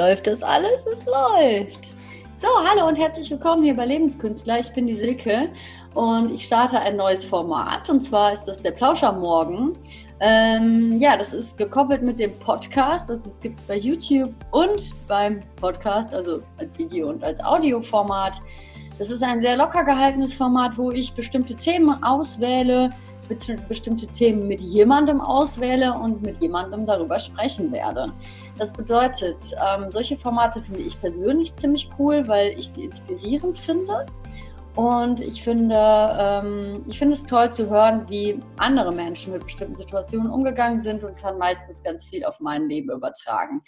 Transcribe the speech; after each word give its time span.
Läuft 0.00 0.28
das 0.28 0.42
alles? 0.42 0.86
Es 0.90 1.04
läuft. 1.04 1.92
So, 2.38 2.48
hallo 2.66 2.88
und 2.88 2.96
herzlich 2.96 3.30
willkommen 3.30 3.62
hier 3.62 3.76
bei 3.76 3.84
Lebenskünstler. 3.84 4.58
Ich 4.58 4.72
bin 4.72 4.86
die 4.86 4.94
Silke 4.94 5.50
und 5.94 6.32
ich 6.32 6.46
starte 6.46 6.80
ein 6.80 6.96
neues 6.96 7.26
Format 7.26 7.90
und 7.90 8.00
zwar 8.00 8.32
ist 8.32 8.46
das 8.46 8.62
der 8.62 8.70
Plauschermorgen. 8.70 9.74
Ähm, 10.20 10.96
ja, 10.96 11.18
das 11.18 11.34
ist 11.34 11.58
gekoppelt 11.58 12.00
mit 12.00 12.18
dem 12.18 12.32
Podcast. 12.38 13.10
Das 13.10 13.38
gibt 13.42 13.56
es 13.56 13.64
bei 13.64 13.76
YouTube 13.76 14.32
und 14.52 14.90
beim 15.06 15.40
Podcast, 15.56 16.14
also 16.14 16.40
als 16.58 16.78
Video 16.78 17.10
und 17.10 17.22
als 17.22 17.38
Audioformat. 17.44 18.40
Das 18.98 19.10
ist 19.10 19.22
ein 19.22 19.42
sehr 19.42 19.58
locker 19.58 19.84
gehaltenes 19.84 20.32
Format, 20.32 20.78
wo 20.78 20.90
ich 20.92 21.12
bestimmte 21.12 21.54
Themen 21.54 22.02
auswähle, 22.02 22.88
bestimmte 23.68 24.06
Themen 24.06 24.48
mit 24.48 24.60
jemandem 24.60 25.20
auswähle 25.20 25.92
und 25.92 26.22
mit 26.22 26.38
jemandem 26.38 26.86
darüber 26.86 27.20
sprechen 27.20 27.70
werde. 27.70 28.10
Das 28.60 28.74
bedeutet, 28.74 29.54
ähm, 29.66 29.90
solche 29.90 30.18
Formate 30.18 30.60
finde 30.60 30.82
ich 30.82 31.00
persönlich 31.00 31.54
ziemlich 31.54 31.88
cool, 31.98 32.28
weil 32.28 32.60
ich 32.60 32.68
sie 32.68 32.84
inspirierend 32.84 33.58
finde. 33.58 34.04
Und 34.76 35.20
ich 35.20 35.42
finde, 35.42 35.74
ähm, 36.20 36.84
ich 36.86 36.98
finde 36.98 37.14
es 37.14 37.24
toll 37.24 37.50
zu 37.50 37.70
hören, 37.70 38.06
wie 38.10 38.38
andere 38.58 38.92
Menschen 38.92 39.32
mit 39.32 39.44
bestimmten 39.44 39.76
Situationen 39.76 40.30
umgegangen 40.30 40.78
sind 40.78 41.02
und 41.02 41.16
kann 41.16 41.38
meistens 41.38 41.82
ganz 41.82 42.04
viel 42.04 42.22
auf 42.22 42.38
mein 42.38 42.68
Leben 42.68 42.90
übertragen. 42.90 43.62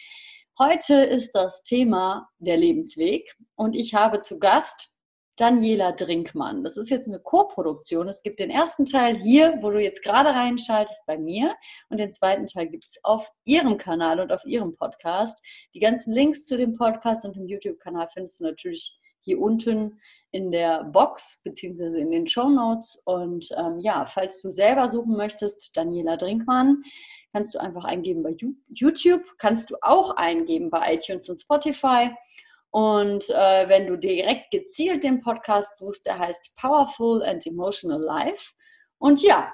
Heute 0.59 0.97
ist 0.97 1.35
das 1.35 1.63
Thema 1.63 2.29
der 2.39 2.59
Lebensweg 2.59 3.35
und 3.55 3.75
ich 3.75 3.95
habe 3.95 4.21
zu 4.21 4.39
Gast 4.39 4.92
Daniela 5.37 5.93
Drinkmann. 5.93 6.63
Das 6.63 6.77
ist 6.77 6.91
jetzt 6.91 7.09
eine 7.09 7.19
Co-Produktion. 7.19 8.09
Es 8.09 8.23
gibt 8.23 8.39
den 8.39 8.51
ersten 8.51 8.85
Teil 8.85 9.17
hier, 9.17 9.59
wo 9.61 9.71
du 9.71 9.81
jetzt 9.81 10.03
gerade 10.03 10.31
reinschaltest, 10.31 11.07
bei 11.07 11.17
mir. 11.17 11.55
Und 11.89 11.99
den 11.99 12.13
zweiten 12.13 12.47
Teil 12.47 12.69
gibt 12.69 12.85
es 12.85 13.03
auf 13.03 13.31
ihrem 13.45 13.79
Kanal 13.79 14.21
und 14.21 14.33
auf 14.33 14.45
ihrem 14.45 14.77
Podcast. 14.77 15.43
Die 15.75 15.81
ganzen 15.81 16.13
Links 16.13 16.45
zu 16.45 16.57
dem 16.57 16.77
Podcast 16.77 17.25
und 17.25 17.37
dem 17.37 17.47
YouTube-Kanal 17.47 18.09
findest 18.09 18.41
du 18.41 18.45
natürlich 18.45 18.99
hier 19.25 19.41
unten 19.41 20.01
in 20.33 20.51
der 20.51 20.85
Box 20.85 21.41
beziehungsweise 21.45 21.99
in 21.99 22.11
den 22.11 22.27
Show 22.27 22.49
Notes. 22.49 23.01
Und 23.05 23.49
ähm, 23.57 23.79
ja, 23.81 24.05
falls 24.05 24.43
du 24.43 24.51
selber 24.51 24.89
suchen 24.89 25.17
möchtest, 25.17 25.77
Daniela 25.77 26.17
Drinkmann, 26.17 26.83
kannst 27.33 27.55
du 27.55 27.61
einfach 27.61 27.85
eingeben 27.85 28.23
bei 28.23 28.37
YouTube, 28.69 29.23
kannst 29.39 29.71
du 29.71 29.77
auch 29.81 30.17
eingeben 30.17 30.71
bei 30.71 30.95
iTunes 30.95 31.29
und 31.29 31.41
Spotify. 31.41 32.11
Und 32.73 33.29
äh, 33.29 33.69
wenn 33.69 33.87
du 33.87 33.97
direkt 33.97 34.51
gezielt 34.51 35.05
den 35.05 35.21
Podcast 35.21 35.77
suchst, 35.77 36.07
der 36.07 36.19
heißt 36.19 36.57
Powerful 36.57 37.23
and 37.23 37.47
Emotional 37.47 38.01
Life. 38.01 38.53
Und 38.99 39.21
ja, 39.23 39.53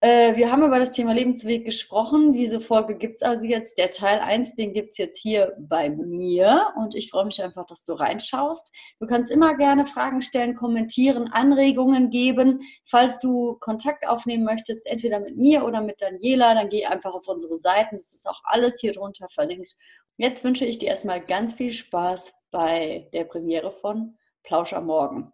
äh, 0.00 0.36
wir 0.36 0.52
haben 0.52 0.62
über 0.62 0.78
das 0.78 0.92
Thema 0.92 1.12
Lebensweg 1.12 1.64
gesprochen. 1.64 2.32
Diese 2.32 2.60
Folge 2.60 2.96
gibt 2.96 3.14
es 3.14 3.22
also 3.22 3.44
jetzt, 3.44 3.78
der 3.78 3.90
Teil 3.90 4.20
1, 4.20 4.54
den 4.54 4.72
gibt 4.72 4.90
es 4.90 4.98
jetzt 4.98 5.20
hier 5.20 5.56
bei 5.58 5.90
mir. 5.90 6.72
Und 6.76 6.94
ich 6.94 7.10
freue 7.10 7.24
mich 7.24 7.42
einfach, 7.42 7.66
dass 7.66 7.84
du 7.84 7.94
reinschaust. 7.94 8.72
Du 9.00 9.06
kannst 9.06 9.30
immer 9.30 9.56
gerne 9.56 9.86
Fragen 9.86 10.22
stellen, 10.22 10.54
kommentieren, 10.54 11.28
Anregungen 11.32 12.10
geben. 12.10 12.60
Falls 12.84 13.18
du 13.18 13.56
Kontakt 13.60 14.06
aufnehmen 14.06 14.44
möchtest, 14.44 14.86
entweder 14.86 15.18
mit 15.18 15.36
mir 15.36 15.64
oder 15.64 15.80
mit 15.82 16.00
Daniela, 16.00 16.54
dann 16.54 16.68
geh 16.68 16.86
einfach 16.86 17.14
auf 17.14 17.26
unsere 17.26 17.56
Seiten. 17.56 17.96
Das 17.96 18.12
ist 18.12 18.28
auch 18.28 18.40
alles 18.44 18.78
hier 18.80 18.92
drunter 18.92 19.28
verlinkt. 19.28 19.76
Jetzt 20.16 20.44
wünsche 20.44 20.64
ich 20.64 20.78
dir 20.78 20.88
erstmal 20.88 21.20
ganz 21.20 21.54
viel 21.54 21.72
Spaß 21.72 22.32
bei 22.52 23.08
der 23.12 23.24
Premiere 23.24 23.72
von 23.72 24.16
Plausch 24.44 24.72
am 24.72 24.86
Morgen. 24.86 25.32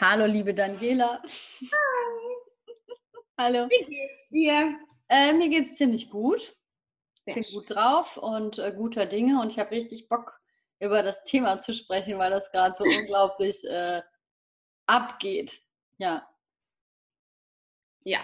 Hallo, 0.00 0.26
liebe 0.26 0.54
Daniela. 0.54 1.20
Hallo. 3.36 3.68
Wie 3.68 3.84
geht's 3.84 4.28
dir? 4.30 4.78
Äh, 5.08 5.32
mir 5.32 5.48
geht's 5.48 5.74
ziemlich 5.74 6.08
gut. 6.08 6.54
Ich 7.26 7.34
bin 7.34 7.44
gut 7.52 7.74
drauf 7.74 8.16
und 8.16 8.58
äh, 8.58 8.72
guter 8.72 9.06
Dinge 9.06 9.40
und 9.40 9.50
ich 9.50 9.58
habe 9.58 9.72
richtig 9.72 10.08
Bock, 10.08 10.40
über 10.78 11.02
das 11.02 11.24
Thema 11.24 11.58
zu 11.58 11.72
sprechen, 11.72 12.18
weil 12.18 12.30
das 12.30 12.52
gerade 12.52 12.76
so 12.78 12.84
unglaublich 13.00 13.64
äh, 13.64 14.02
abgeht. 14.86 15.60
Ja. 15.98 16.28
Ja. 18.04 18.20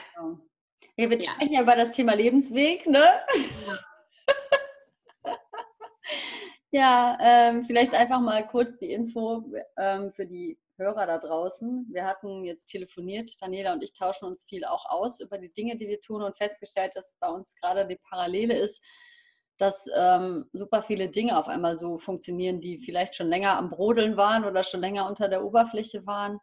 ja 0.96 1.10
wir 1.10 1.18
ja. 1.18 1.32
sprechen 1.32 1.54
ja 1.54 1.62
über 1.62 1.74
das 1.74 1.90
Thema 1.90 2.14
Lebensweg, 2.14 2.86
ne? 2.86 3.02
Ja, 3.66 3.78
ja 6.70 7.18
ähm, 7.20 7.64
vielleicht 7.64 7.94
einfach 7.94 8.20
mal 8.20 8.46
kurz 8.46 8.78
die 8.78 8.92
Info 8.92 9.44
ähm, 9.76 10.12
für 10.12 10.26
die 10.26 10.56
Hörer 10.80 11.06
da 11.06 11.18
draußen. 11.18 11.86
Wir 11.92 12.06
hatten 12.06 12.44
jetzt 12.44 12.66
telefoniert, 12.66 13.30
Daniela 13.40 13.74
und 13.74 13.84
ich 13.84 13.92
tauschen 13.92 14.24
uns 14.24 14.44
viel 14.48 14.64
auch 14.64 14.86
aus 14.86 15.20
über 15.20 15.38
die 15.38 15.52
Dinge, 15.52 15.76
die 15.76 15.88
wir 15.88 16.00
tun 16.00 16.22
und 16.22 16.36
festgestellt, 16.36 16.96
dass 16.96 17.16
bei 17.20 17.28
uns 17.28 17.54
gerade 17.54 17.86
die 17.86 17.98
Parallele 18.08 18.58
ist, 18.58 18.82
dass 19.58 19.86
ähm, 19.94 20.48
super 20.54 20.82
viele 20.82 21.10
Dinge 21.10 21.38
auf 21.38 21.46
einmal 21.46 21.76
so 21.76 21.98
funktionieren, 21.98 22.62
die 22.62 22.78
vielleicht 22.78 23.14
schon 23.14 23.28
länger 23.28 23.58
am 23.58 23.68
Brodeln 23.68 24.16
waren 24.16 24.46
oder 24.46 24.64
schon 24.64 24.80
länger 24.80 25.06
unter 25.06 25.28
der 25.28 25.44
Oberfläche 25.44 26.06
waren 26.06 26.38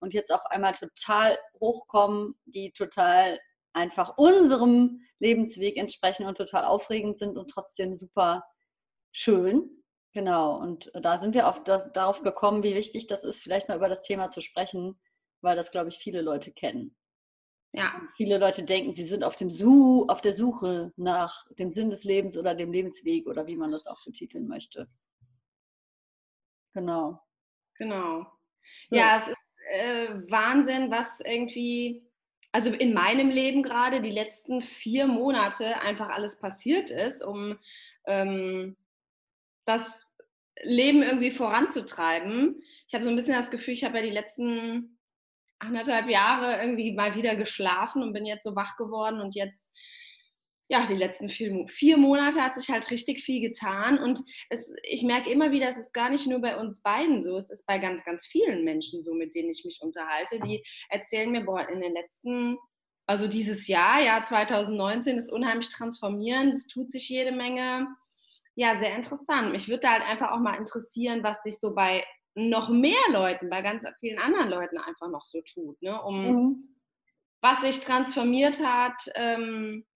und 0.00 0.14
jetzt 0.14 0.32
auf 0.32 0.44
einmal 0.46 0.72
total 0.72 1.38
hochkommen, 1.60 2.34
die 2.46 2.72
total 2.72 3.38
einfach 3.74 4.16
unserem 4.16 5.02
Lebensweg 5.18 5.76
entsprechen 5.76 6.26
und 6.26 6.38
total 6.38 6.64
aufregend 6.64 7.18
sind 7.18 7.36
und 7.36 7.50
trotzdem 7.50 7.94
super 7.94 8.44
schön. 9.12 9.83
Genau, 10.14 10.56
und 10.56 10.92
da 10.94 11.18
sind 11.18 11.34
wir 11.34 11.48
auf, 11.48 11.64
da, 11.64 11.88
darauf 11.88 12.22
gekommen, 12.22 12.62
wie 12.62 12.76
wichtig 12.76 13.08
das 13.08 13.24
ist, 13.24 13.42
vielleicht 13.42 13.68
mal 13.68 13.76
über 13.76 13.88
das 13.88 14.02
Thema 14.02 14.28
zu 14.28 14.40
sprechen, 14.40 14.96
weil 15.40 15.56
das, 15.56 15.72
glaube 15.72 15.88
ich, 15.88 15.98
viele 15.98 16.22
Leute 16.22 16.52
kennen. 16.52 16.96
Ja. 17.72 17.96
Und 17.98 18.12
viele 18.16 18.38
Leute 18.38 18.62
denken, 18.62 18.92
sie 18.92 19.06
sind 19.06 19.24
auf, 19.24 19.34
dem 19.34 19.50
Such, 19.50 20.08
auf 20.08 20.20
der 20.20 20.32
Suche 20.32 20.92
nach 20.94 21.44
dem 21.58 21.72
Sinn 21.72 21.90
des 21.90 22.04
Lebens 22.04 22.38
oder 22.38 22.54
dem 22.54 22.72
Lebensweg 22.72 23.26
oder 23.26 23.48
wie 23.48 23.56
man 23.56 23.72
das 23.72 23.88
auch 23.88 24.04
betiteln 24.04 24.46
möchte. 24.46 24.88
Genau. 26.74 27.20
Genau. 27.76 28.20
So. 28.90 28.96
Ja, 28.96 29.18
es 29.18 29.28
ist 29.28 29.36
äh, 29.68 30.30
Wahnsinn, 30.30 30.92
was 30.92 31.18
irgendwie, 31.18 32.08
also 32.52 32.70
in 32.70 32.94
meinem 32.94 33.30
Leben 33.30 33.64
gerade 33.64 34.00
die 34.00 34.12
letzten 34.12 34.62
vier 34.62 35.08
Monate 35.08 35.80
einfach 35.80 36.10
alles 36.10 36.38
passiert 36.38 36.92
ist, 36.92 37.24
um 37.24 37.58
ähm, 38.06 38.76
das 39.66 40.03
Leben 40.62 41.02
irgendwie 41.02 41.30
voranzutreiben. 41.30 42.62
Ich 42.86 42.94
habe 42.94 43.04
so 43.04 43.10
ein 43.10 43.16
bisschen 43.16 43.34
das 43.34 43.50
Gefühl, 43.50 43.74
ich 43.74 43.84
habe 43.84 43.98
ja 43.98 44.04
die 44.04 44.10
letzten 44.10 44.98
anderthalb 45.58 46.08
Jahre 46.08 46.60
irgendwie 46.60 46.92
mal 46.92 47.14
wieder 47.14 47.36
geschlafen 47.36 48.02
und 48.02 48.12
bin 48.12 48.24
jetzt 48.24 48.44
so 48.44 48.54
wach 48.54 48.76
geworden 48.76 49.20
und 49.20 49.34
jetzt, 49.34 49.70
ja, 50.68 50.86
die 50.86 50.94
letzten 50.94 51.28
vier, 51.28 51.66
vier 51.68 51.96
Monate 51.96 52.42
hat 52.42 52.56
sich 52.56 52.70
halt 52.70 52.90
richtig 52.90 53.22
viel 53.22 53.40
getan 53.40 53.98
und 53.98 54.20
es, 54.50 54.74
ich 54.82 55.02
merke 55.02 55.30
immer 55.30 55.52
wieder, 55.52 55.68
es 55.68 55.76
ist 55.76 55.92
gar 55.92 56.10
nicht 56.10 56.26
nur 56.26 56.40
bei 56.40 56.56
uns 56.56 56.82
beiden 56.82 57.22
so, 57.22 57.36
es 57.36 57.50
ist 57.50 57.66
bei 57.66 57.78
ganz, 57.78 58.04
ganz 58.04 58.26
vielen 58.26 58.64
Menschen 58.64 59.04
so, 59.04 59.14
mit 59.14 59.34
denen 59.34 59.50
ich 59.50 59.64
mich 59.64 59.80
unterhalte, 59.82 60.40
die 60.40 60.64
erzählen 60.88 61.30
mir, 61.30 61.44
boah, 61.44 61.68
in 61.68 61.80
den 61.80 61.92
letzten 61.92 62.58
also 63.06 63.28
dieses 63.28 63.68
Jahr, 63.68 64.00
Jahr 64.00 64.24
2019, 64.24 65.18
ist 65.18 65.30
unheimlich 65.30 65.68
transformierend, 65.68 66.54
es 66.54 66.66
tut 66.68 66.90
sich 66.90 67.08
jede 67.08 67.32
Menge 67.32 67.86
ja, 68.56 68.78
sehr 68.78 68.94
interessant. 68.94 69.52
Mich 69.52 69.68
würde 69.68 69.82
da 69.82 69.92
halt 69.92 70.02
einfach 70.02 70.30
auch 70.30 70.38
mal 70.38 70.54
interessieren, 70.54 71.22
was 71.22 71.42
sich 71.42 71.58
so 71.58 71.74
bei 71.74 72.04
noch 72.34 72.68
mehr 72.68 73.02
Leuten, 73.10 73.50
bei 73.50 73.62
ganz 73.62 73.84
vielen 74.00 74.18
anderen 74.18 74.48
Leuten 74.48 74.78
einfach 74.78 75.08
noch 75.08 75.24
so 75.24 75.40
tut, 75.42 75.80
ne? 75.82 76.00
um 76.02 76.26
mhm. 76.26 76.76
was 77.40 77.60
sich 77.60 77.80
transformiert 77.80 78.64
hat, 78.64 79.00
ähm, 79.14 79.86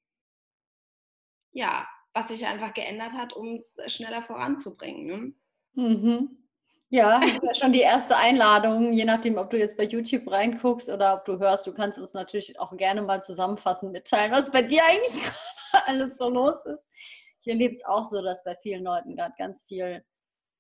ja, 1.53 1.89
was 2.15 2.29
sich 2.29 2.47
einfach 2.47 2.75
geändert 2.75 3.13
hat, 3.13 3.33
um 3.33 3.55
es 3.55 3.77
schneller 3.87 4.23
voranzubringen. 4.23 5.07
Ne? 5.07 5.35
Mhm. 5.75 6.45
Ja, 6.91 7.21
das 7.21 7.35
ist 7.35 7.43
ja 7.43 7.55
schon 7.55 7.73
die 7.73 7.81
erste 7.81 8.17
Einladung, 8.17 8.93
je 8.93 9.05
nachdem, 9.05 9.37
ob 9.37 9.51
du 9.51 9.59
jetzt 9.59 9.77
bei 9.77 9.85
YouTube 9.85 10.31
reinguckst 10.31 10.89
oder 10.89 11.15
ob 11.15 11.25
du 11.27 11.39
hörst. 11.39 11.67
Du 11.67 11.75
kannst 11.75 11.99
uns 11.99 12.15
natürlich 12.15 12.59
auch 12.59 12.75
gerne 12.77 13.03
mal 13.03 13.23
zusammenfassen, 13.23 13.93
mitteilen, 13.93 14.33
was 14.33 14.51
bei 14.51 14.63
dir 14.63 14.83
eigentlich 14.85 15.23
gerade 15.71 15.87
alles 15.87 16.17
so 16.17 16.31
los 16.31 16.65
ist 16.65 16.89
ich 17.49 17.53
erlebe 17.53 17.73
es 17.73 17.85
auch 17.87 18.05
so, 18.05 18.21
dass 18.21 18.45
bei 18.45 18.55
vielen 18.57 18.85
Leuten 18.85 19.17
gerade 19.17 19.35
ganz 19.39 19.63
viel 19.63 20.05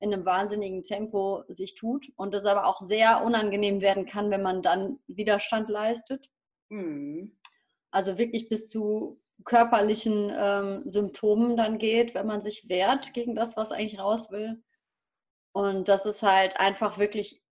in 0.00 0.14
einem 0.14 0.24
wahnsinnigen 0.24 0.84
Tempo 0.84 1.44
sich 1.48 1.74
tut 1.74 2.06
und 2.16 2.32
das 2.32 2.46
aber 2.46 2.66
auch 2.66 2.80
sehr 2.80 3.22
unangenehm 3.24 3.82
werden 3.82 4.06
kann, 4.06 4.30
wenn 4.30 4.42
man 4.42 4.62
dann 4.62 4.98
Widerstand 5.06 5.68
leistet. 5.68 6.30
Mhm. 6.70 7.38
Also 7.90 8.16
wirklich 8.16 8.48
bis 8.48 8.70
zu 8.70 9.20
körperlichen 9.44 10.32
ähm, 10.34 10.82
Symptomen 10.86 11.58
dann 11.58 11.76
geht, 11.76 12.14
wenn 12.14 12.26
man 12.26 12.40
sich 12.40 12.70
wehrt 12.70 13.12
gegen 13.12 13.34
das, 13.34 13.58
was 13.58 13.70
eigentlich 13.70 13.98
raus 14.00 14.30
will. 14.30 14.62
Und 15.52 15.88
das 15.88 16.06
ist 16.06 16.22
halt 16.22 16.58
einfach 16.58 16.98
wirklich 16.98 17.42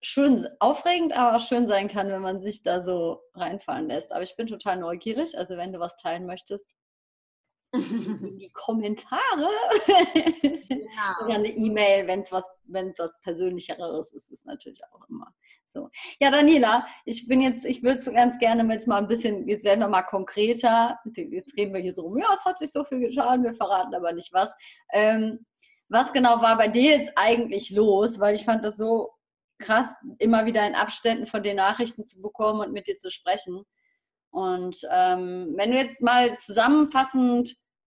schön 0.00 0.46
aufregend, 0.60 1.12
aber 1.12 1.36
auch 1.36 1.40
schön 1.40 1.66
sein 1.66 1.88
kann, 1.88 2.08
wenn 2.08 2.22
man 2.22 2.40
sich 2.40 2.62
da 2.62 2.82
so 2.82 3.20
reinfallen 3.34 3.88
lässt. 3.88 4.12
Aber 4.12 4.22
ich 4.22 4.36
bin 4.36 4.46
total 4.46 4.76
neugierig. 4.76 5.36
Also 5.36 5.56
wenn 5.56 5.72
du 5.72 5.80
was 5.80 5.96
teilen 5.96 6.26
möchtest, 6.26 6.68
in 7.72 8.38
die 8.38 8.50
Kommentare 8.50 9.48
genau. 10.32 11.24
oder 11.24 11.34
eine 11.34 11.48
E-Mail, 11.48 12.06
wenn 12.06 12.20
es 12.20 12.32
was, 12.32 12.48
wenn 12.64 12.92
was 12.98 13.20
Persönlicheres 13.20 14.12
ist, 14.12 14.30
ist 14.30 14.46
natürlich 14.46 14.80
auch 14.92 15.08
immer 15.08 15.32
So. 15.66 15.88
Ja, 16.20 16.30
Daniela, 16.30 16.86
ich 17.04 17.28
bin 17.28 17.40
jetzt, 17.40 17.64
ich 17.64 17.82
würde 17.82 18.00
so 18.00 18.12
ganz 18.12 18.38
gerne 18.38 18.70
jetzt 18.72 18.88
mal 18.88 18.98
ein 18.98 19.08
bisschen, 19.08 19.48
jetzt 19.48 19.64
werden 19.64 19.80
wir 19.80 19.88
mal 19.88 20.02
konkreter. 20.02 20.98
Jetzt 21.14 21.56
reden 21.56 21.72
wir 21.72 21.80
hier 21.80 21.94
so 21.94 22.02
rum, 22.02 22.18
ja, 22.18 22.28
es 22.34 22.44
hat 22.44 22.58
sich 22.58 22.72
so 22.72 22.82
viel 22.84 23.00
getan, 23.00 23.44
wir 23.44 23.54
verraten 23.54 23.94
aber 23.94 24.12
nicht 24.12 24.32
was. 24.32 24.54
Ähm, 24.92 25.46
was 25.88 26.12
genau 26.12 26.40
war 26.40 26.56
bei 26.56 26.68
dir 26.68 26.98
jetzt 26.98 27.12
eigentlich 27.16 27.70
los? 27.70 28.20
Weil 28.20 28.34
ich 28.34 28.44
fand 28.44 28.64
das 28.64 28.76
so 28.76 29.10
krass, 29.58 29.96
immer 30.18 30.46
wieder 30.46 30.66
in 30.66 30.74
Abständen 30.74 31.26
von 31.26 31.42
den 31.42 31.56
Nachrichten 31.56 32.04
zu 32.04 32.20
bekommen 32.20 32.60
und 32.60 32.72
mit 32.72 32.86
dir 32.86 32.96
zu 32.96 33.10
sprechen. 33.10 33.64
Und 34.30 34.80
ähm, 34.90 35.54
wenn 35.56 35.72
du 35.72 35.76
jetzt 35.76 36.02
mal 36.02 36.36
zusammenfassend 36.38 37.56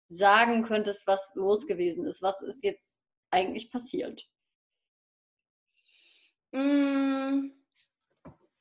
sagen 0.08 0.64
könntest, 0.64 1.08
was 1.08 1.36
los 1.36 1.68
gewesen 1.68 2.06
ist, 2.06 2.22
was 2.22 2.42
ist 2.42 2.64
jetzt 2.64 3.02
eigentlich 3.32 3.72
passiert? 3.72 4.28
Mmh 6.52 7.52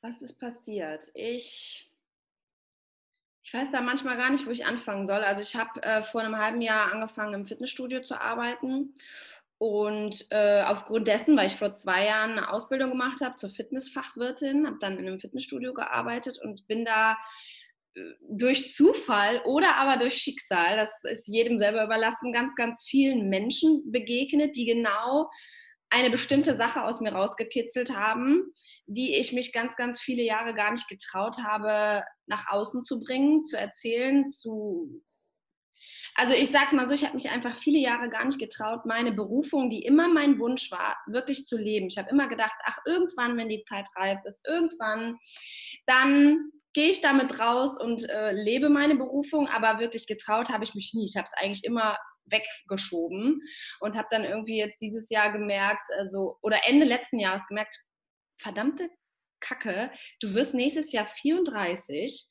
was 0.01 0.21
ist 0.21 0.39
passiert? 0.39 1.11
Ich, 1.13 1.91
ich 3.43 3.53
weiß 3.53 3.71
da 3.71 3.81
manchmal 3.81 4.17
gar 4.17 4.29
nicht, 4.31 4.45
wo 4.45 4.51
ich 4.51 4.65
anfangen 4.65 5.07
soll. 5.07 5.23
Also 5.23 5.41
ich 5.41 5.55
habe 5.55 5.81
äh, 5.83 6.01
vor 6.01 6.21
einem 6.21 6.37
halben 6.37 6.61
Jahr 6.61 6.91
angefangen, 6.91 7.33
im 7.33 7.47
Fitnessstudio 7.47 8.01
zu 8.01 8.19
arbeiten. 8.19 8.95
Und 9.57 10.25
äh, 10.31 10.63
aufgrund 10.63 11.07
dessen, 11.07 11.37
weil 11.37 11.45
ich 11.45 11.55
vor 11.55 11.73
zwei 11.75 12.05
Jahren 12.05 12.31
eine 12.31 12.51
Ausbildung 12.51 12.89
gemacht 12.89 13.21
habe 13.21 13.35
zur 13.35 13.51
Fitnessfachwirtin, 13.51 14.65
habe 14.65 14.79
dann 14.79 14.97
in 14.97 15.07
einem 15.07 15.19
Fitnessstudio 15.19 15.73
gearbeitet 15.75 16.39
und 16.39 16.67
bin 16.67 16.83
da 16.83 17.17
durch 18.29 18.73
Zufall 18.73 19.41
oder 19.45 19.75
aber 19.75 19.97
durch 19.97 20.15
Schicksal, 20.15 20.77
das 20.77 20.91
ist 21.03 21.27
jedem 21.27 21.59
selber 21.59 21.83
überlassen, 21.83 22.31
ganz, 22.31 22.55
ganz 22.55 22.83
vielen 22.87 23.29
Menschen 23.29 23.91
begegnet, 23.91 24.55
die 24.55 24.65
genau 24.65 25.29
eine 25.89 26.09
bestimmte 26.09 26.55
Sache 26.55 26.83
aus 26.83 27.01
mir 27.01 27.11
rausgekitzelt 27.11 27.95
haben, 27.95 28.53
die 28.85 29.15
ich 29.15 29.33
mich 29.33 29.51
ganz, 29.51 29.75
ganz 29.75 29.99
viele 29.99 30.23
Jahre 30.23 30.53
gar 30.53 30.71
nicht 30.71 30.87
getraut 30.87 31.37
habe, 31.43 32.05
nach 32.27 32.49
außen 32.49 32.83
zu 32.83 33.01
bringen, 33.01 33.45
zu 33.45 33.59
erzählen, 33.59 34.29
zu. 34.29 35.03
Also 36.15 36.33
ich 36.33 36.49
sage 36.49 36.75
mal 36.75 36.87
so, 36.87 36.93
ich 36.93 37.03
habe 37.03 37.15
mich 37.15 37.29
einfach 37.29 37.55
viele 37.55 37.79
Jahre 37.79 38.09
gar 38.09 38.23
nicht 38.23 38.39
getraut, 38.39 38.85
meine 38.85 39.11
Berufung, 39.11 39.69
die 39.69 39.83
immer 39.83 40.07
mein 40.07 40.39
Wunsch 40.39 40.71
war, 40.71 40.95
wirklich 41.07 41.45
zu 41.45 41.57
leben. 41.57 41.87
Ich 41.87 41.97
habe 41.97 42.09
immer 42.09 42.29
gedacht, 42.29 42.55
ach, 42.63 42.77
irgendwann, 42.85 43.35
wenn 43.37 43.49
die 43.49 43.63
Zeit 43.63 43.87
reif 43.97 44.19
ist, 44.25 44.47
irgendwann, 44.47 45.17
dann 45.87 46.51
gehe 46.73 46.89
ich 46.89 47.01
damit 47.01 47.39
raus 47.39 47.77
und 47.79 48.09
äh, 48.09 48.31
lebe 48.31 48.69
meine 48.69 48.95
Berufung, 48.95 49.47
aber 49.47 49.79
wirklich 49.79 50.07
getraut 50.07 50.49
habe 50.49 50.63
ich 50.63 50.73
mich 50.73 50.93
nie. 50.93 51.05
Ich 51.05 51.17
habe 51.17 51.25
es 51.25 51.33
eigentlich 51.33 51.63
immer 51.63 51.97
weggeschoben 52.25 53.41
und 53.79 53.95
habe 53.95 54.07
dann 54.11 54.23
irgendwie 54.23 54.57
jetzt 54.57 54.81
dieses 54.81 55.09
Jahr 55.09 55.31
gemerkt, 55.31 55.89
also 55.97 56.37
oder 56.41 56.61
Ende 56.65 56.85
letzten 56.85 57.19
Jahres 57.19 57.45
gemerkt, 57.47 57.75
verdammte 58.41 58.89
Kacke, 59.41 59.91
du 60.21 60.33
wirst 60.33 60.53
nächstes 60.53 60.91
Jahr 60.91 61.07
34 61.07 62.27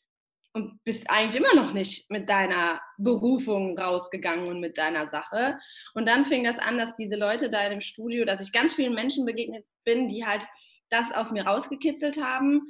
und 0.52 0.82
bist 0.84 1.08
eigentlich 1.10 1.40
immer 1.40 1.54
noch 1.54 1.72
nicht 1.72 2.10
mit 2.10 2.28
deiner 2.28 2.80
Berufung 2.98 3.78
rausgegangen 3.78 4.48
und 4.48 4.60
mit 4.60 4.78
deiner 4.78 5.08
Sache. 5.08 5.58
Und 5.94 6.06
dann 6.06 6.24
fing 6.24 6.44
das 6.44 6.58
an, 6.58 6.78
dass 6.78 6.94
diese 6.96 7.16
Leute 7.16 7.50
da 7.50 7.64
in 7.64 7.70
dem 7.70 7.80
Studio, 7.80 8.24
dass 8.24 8.40
ich 8.40 8.52
ganz 8.52 8.74
vielen 8.74 8.94
Menschen 8.94 9.26
begegnet 9.26 9.64
bin, 9.84 10.08
die 10.08 10.24
halt 10.24 10.46
das 10.88 11.12
aus 11.12 11.30
mir 11.30 11.46
rausgekitzelt 11.46 12.20
haben 12.22 12.66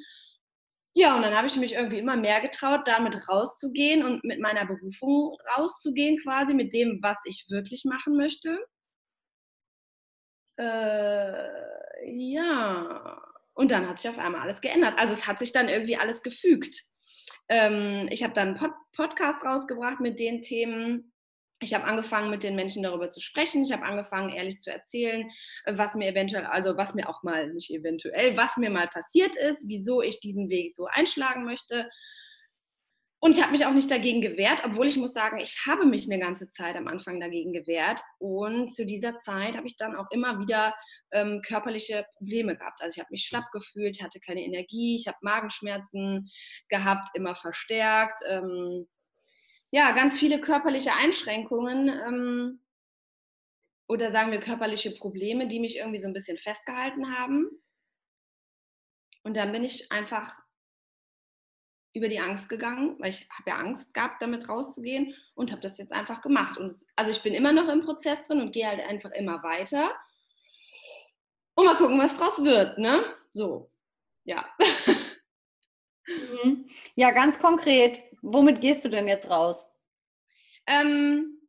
ja, 0.94 1.16
und 1.16 1.22
dann 1.22 1.34
habe 1.36 1.46
ich 1.46 1.56
mich 1.56 1.74
irgendwie 1.74 1.98
immer 1.98 2.16
mehr 2.16 2.40
getraut, 2.40 2.80
damit 2.86 3.28
rauszugehen 3.28 4.04
und 4.04 4.24
mit 4.24 4.40
meiner 4.40 4.66
Berufung 4.66 5.36
rauszugehen, 5.56 6.18
quasi 6.22 6.52
mit 6.54 6.72
dem, 6.72 6.98
was 7.02 7.18
ich 7.24 7.46
wirklich 7.48 7.84
machen 7.84 8.16
möchte. 8.16 8.58
Äh, 10.58 11.48
ja, 12.04 13.22
und 13.54 13.70
dann 13.70 13.88
hat 13.88 13.98
sich 13.98 14.10
auf 14.10 14.18
einmal 14.18 14.42
alles 14.42 14.60
geändert. 14.60 14.98
Also 14.98 15.12
es 15.12 15.26
hat 15.26 15.38
sich 15.38 15.52
dann 15.52 15.68
irgendwie 15.68 15.96
alles 15.96 16.22
gefügt. 16.22 16.82
Ähm, 17.48 18.06
ich 18.10 18.22
habe 18.22 18.32
dann 18.34 18.48
einen 18.48 18.56
Pod 18.58 18.72
Podcast 18.92 19.44
rausgebracht 19.44 20.00
mit 20.00 20.18
den 20.18 20.42
Themen, 20.42 21.12
ich 21.60 21.74
habe 21.74 21.84
angefangen, 21.84 22.30
mit 22.30 22.42
den 22.42 22.56
Menschen 22.56 22.82
darüber 22.82 23.10
zu 23.10 23.20
sprechen. 23.20 23.64
Ich 23.64 23.72
habe 23.72 23.84
angefangen, 23.84 24.30
ehrlich 24.30 24.60
zu 24.60 24.72
erzählen, 24.72 25.30
äh, 25.64 25.76
was 25.76 25.94
mir 25.94 26.08
eventuell, 26.08 26.46
also 26.46 26.76
was 26.76 26.94
mir 26.94 27.08
auch 27.08 27.22
mal, 27.22 27.52
nicht 27.52 27.70
eventuell, 27.70 28.36
was 28.36 28.56
mir 28.56 28.70
mal 28.70 28.88
passiert 28.88 29.36
ist, 29.36 29.68
wieso 29.68 30.02
ich 30.02 30.20
diesen 30.20 30.48
Weg 30.48 30.74
so 30.74 30.86
einschlagen 30.86 31.44
möchte. 31.44 31.88
Und 33.22 33.36
ich 33.36 33.42
habe 33.42 33.52
mich 33.52 33.66
auch 33.66 33.74
nicht 33.74 33.90
dagegen 33.90 34.22
gewehrt, 34.22 34.62
obwohl 34.64 34.86
ich 34.86 34.96
muss 34.96 35.12
sagen, 35.12 35.40
ich 35.40 35.66
habe 35.66 35.84
mich 35.84 36.10
eine 36.10 36.18
ganze 36.18 36.48
Zeit 36.48 36.74
am 36.74 36.88
Anfang 36.88 37.20
dagegen 37.20 37.52
gewehrt. 37.52 38.00
Und 38.18 38.74
zu 38.74 38.86
dieser 38.86 39.18
Zeit 39.18 39.58
habe 39.58 39.66
ich 39.66 39.76
dann 39.76 39.94
auch 39.94 40.10
immer 40.10 40.40
wieder 40.40 40.74
ähm, 41.10 41.42
körperliche 41.46 42.06
Probleme 42.16 42.56
gehabt. 42.56 42.80
Also 42.80 42.94
ich 42.94 43.00
habe 43.00 43.12
mich 43.12 43.24
schlapp 43.24 43.44
gefühlt, 43.52 44.02
hatte 44.02 44.20
keine 44.20 44.42
Energie, 44.42 44.96
ich 44.96 45.06
habe 45.06 45.18
Magenschmerzen 45.20 46.30
gehabt, 46.70 47.10
immer 47.12 47.34
verstärkt. 47.34 48.22
Ähm, 48.26 48.88
ja, 49.70 49.92
ganz 49.92 50.18
viele 50.18 50.40
körperliche 50.40 50.94
Einschränkungen 50.94 51.88
ähm, 51.88 52.60
oder 53.88 54.12
sagen 54.12 54.32
wir 54.32 54.40
körperliche 54.40 54.92
Probleme, 54.92 55.48
die 55.48 55.60
mich 55.60 55.76
irgendwie 55.76 56.00
so 56.00 56.06
ein 56.06 56.12
bisschen 56.12 56.38
festgehalten 56.38 57.16
haben. 57.16 57.50
Und 59.22 59.36
dann 59.36 59.52
bin 59.52 59.64
ich 59.64 59.90
einfach 59.92 60.36
über 61.92 62.08
die 62.08 62.20
Angst 62.20 62.48
gegangen, 62.48 62.96
weil 63.00 63.10
ich 63.10 63.28
habe 63.30 63.50
ja 63.50 63.56
Angst 63.56 63.92
gehabt, 63.94 64.22
damit 64.22 64.48
rauszugehen 64.48 65.14
und 65.34 65.50
habe 65.50 65.60
das 65.60 65.78
jetzt 65.78 65.92
einfach 65.92 66.22
gemacht. 66.22 66.56
Und 66.58 66.70
es, 66.70 66.86
also 66.94 67.10
ich 67.10 67.22
bin 67.22 67.34
immer 67.34 67.52
noch 67.52 67.68
im 67.68 67.82
Prozess 67.82 68.22
drin 68.22 68.40
und 68.40 68.52
gehe 68.52 68.66
halt 68.68 68.80
einfach 68.80 69.10
immer 69.10 69.42
weiter. 69.42 69.90
Und 71.54 71.64
mal 71.66 71.76
gucken, 71.76 71.98
was 71.98 72.16
draus 72.16 72.44
wird, 72.44 72.78
ne? 72.78 73.04
So, 73.32 73.70
ja. 74.24 74.46
Mhm. 76.06 76.68
Ja, 76.96 77.12
ganz 77.12 77.38
konkret, 77.38 78.00
womit 78.22 78.60
gehst 78.60 78.84
du 78.84 78.88
denn 78.88 79.08
jetzt 79.08 79.30
raus? 79.30 79.76
Ähm, 80.66 81.40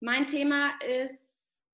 mein 0.00 0.26
Thema 0.26 0.70
ist 0.80 1.18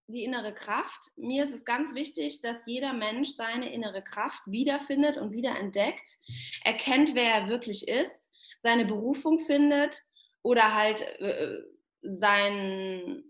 die 0.08 0.24
innere 0.24 0.54
Kraft. 0.54 1.10
Mir 1.16 1.44
ist 1.44 1.54
es 1.54 1.64
ganz 1.64 1.94
wichtig, 1.94 2.40
dass 2.40 2.58
jeder 2.66 2.92
Mensch 2.92 3.30
seine 3.30 3.72
innere 3.72 4.02
Kraft 4.02 4.42
wiederfindet 4.46 5.16
und 5.16 5.32
wiederentdeckt, 5.32 6.18
erkennt, 6.64 7.14
wer 7.14 7.34
er 7.34 7.48
wirklich 7.48 7.88
ist, 7.88 8.30
seine 8.62 8.84
Berufung 8.84 9.40
findet 9.40 10.00
oder 10.42 10.74
halt 10.74 11.02
äh, 11.20 11.58
sein 12.02 13.24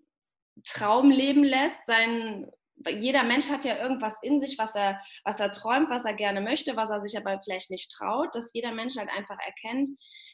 Traum 0.64 1.10
leben 1.10 1.44
lässt, 1.44 1.86
sein 1.86 2.50
jeder 2.90 3.22
Mensch 3.22 3.48
hat 3.48 3.64
ja 3.64 3.78
irgendwas 3.78 4.16
in 4.22 4.40
sich, 4.40 4.58
was 4.58 4.74
er, 4.74 5.00
was 5.24 5.40
er 5.40 5.52
träumt, 5.52 5.90
was 5.90 6.04
er 6.04 6.14
gerne 6.14 6.40
möchte, 6.40 6.76
was 6.76 6.90
er 6.90 7.00
sich 7.00 7.16
aber 7.16 7.40
vielleicht 7.42 7.70
nicht 7.70 7.92
traut, 7.92 8.34
dass 8.34 8.52
jeder 8.52 8.72
Mensch 8.72 8.96
halt 8.96 9.10
einfach 9.10 9.38
erkennt, 9.38 9.88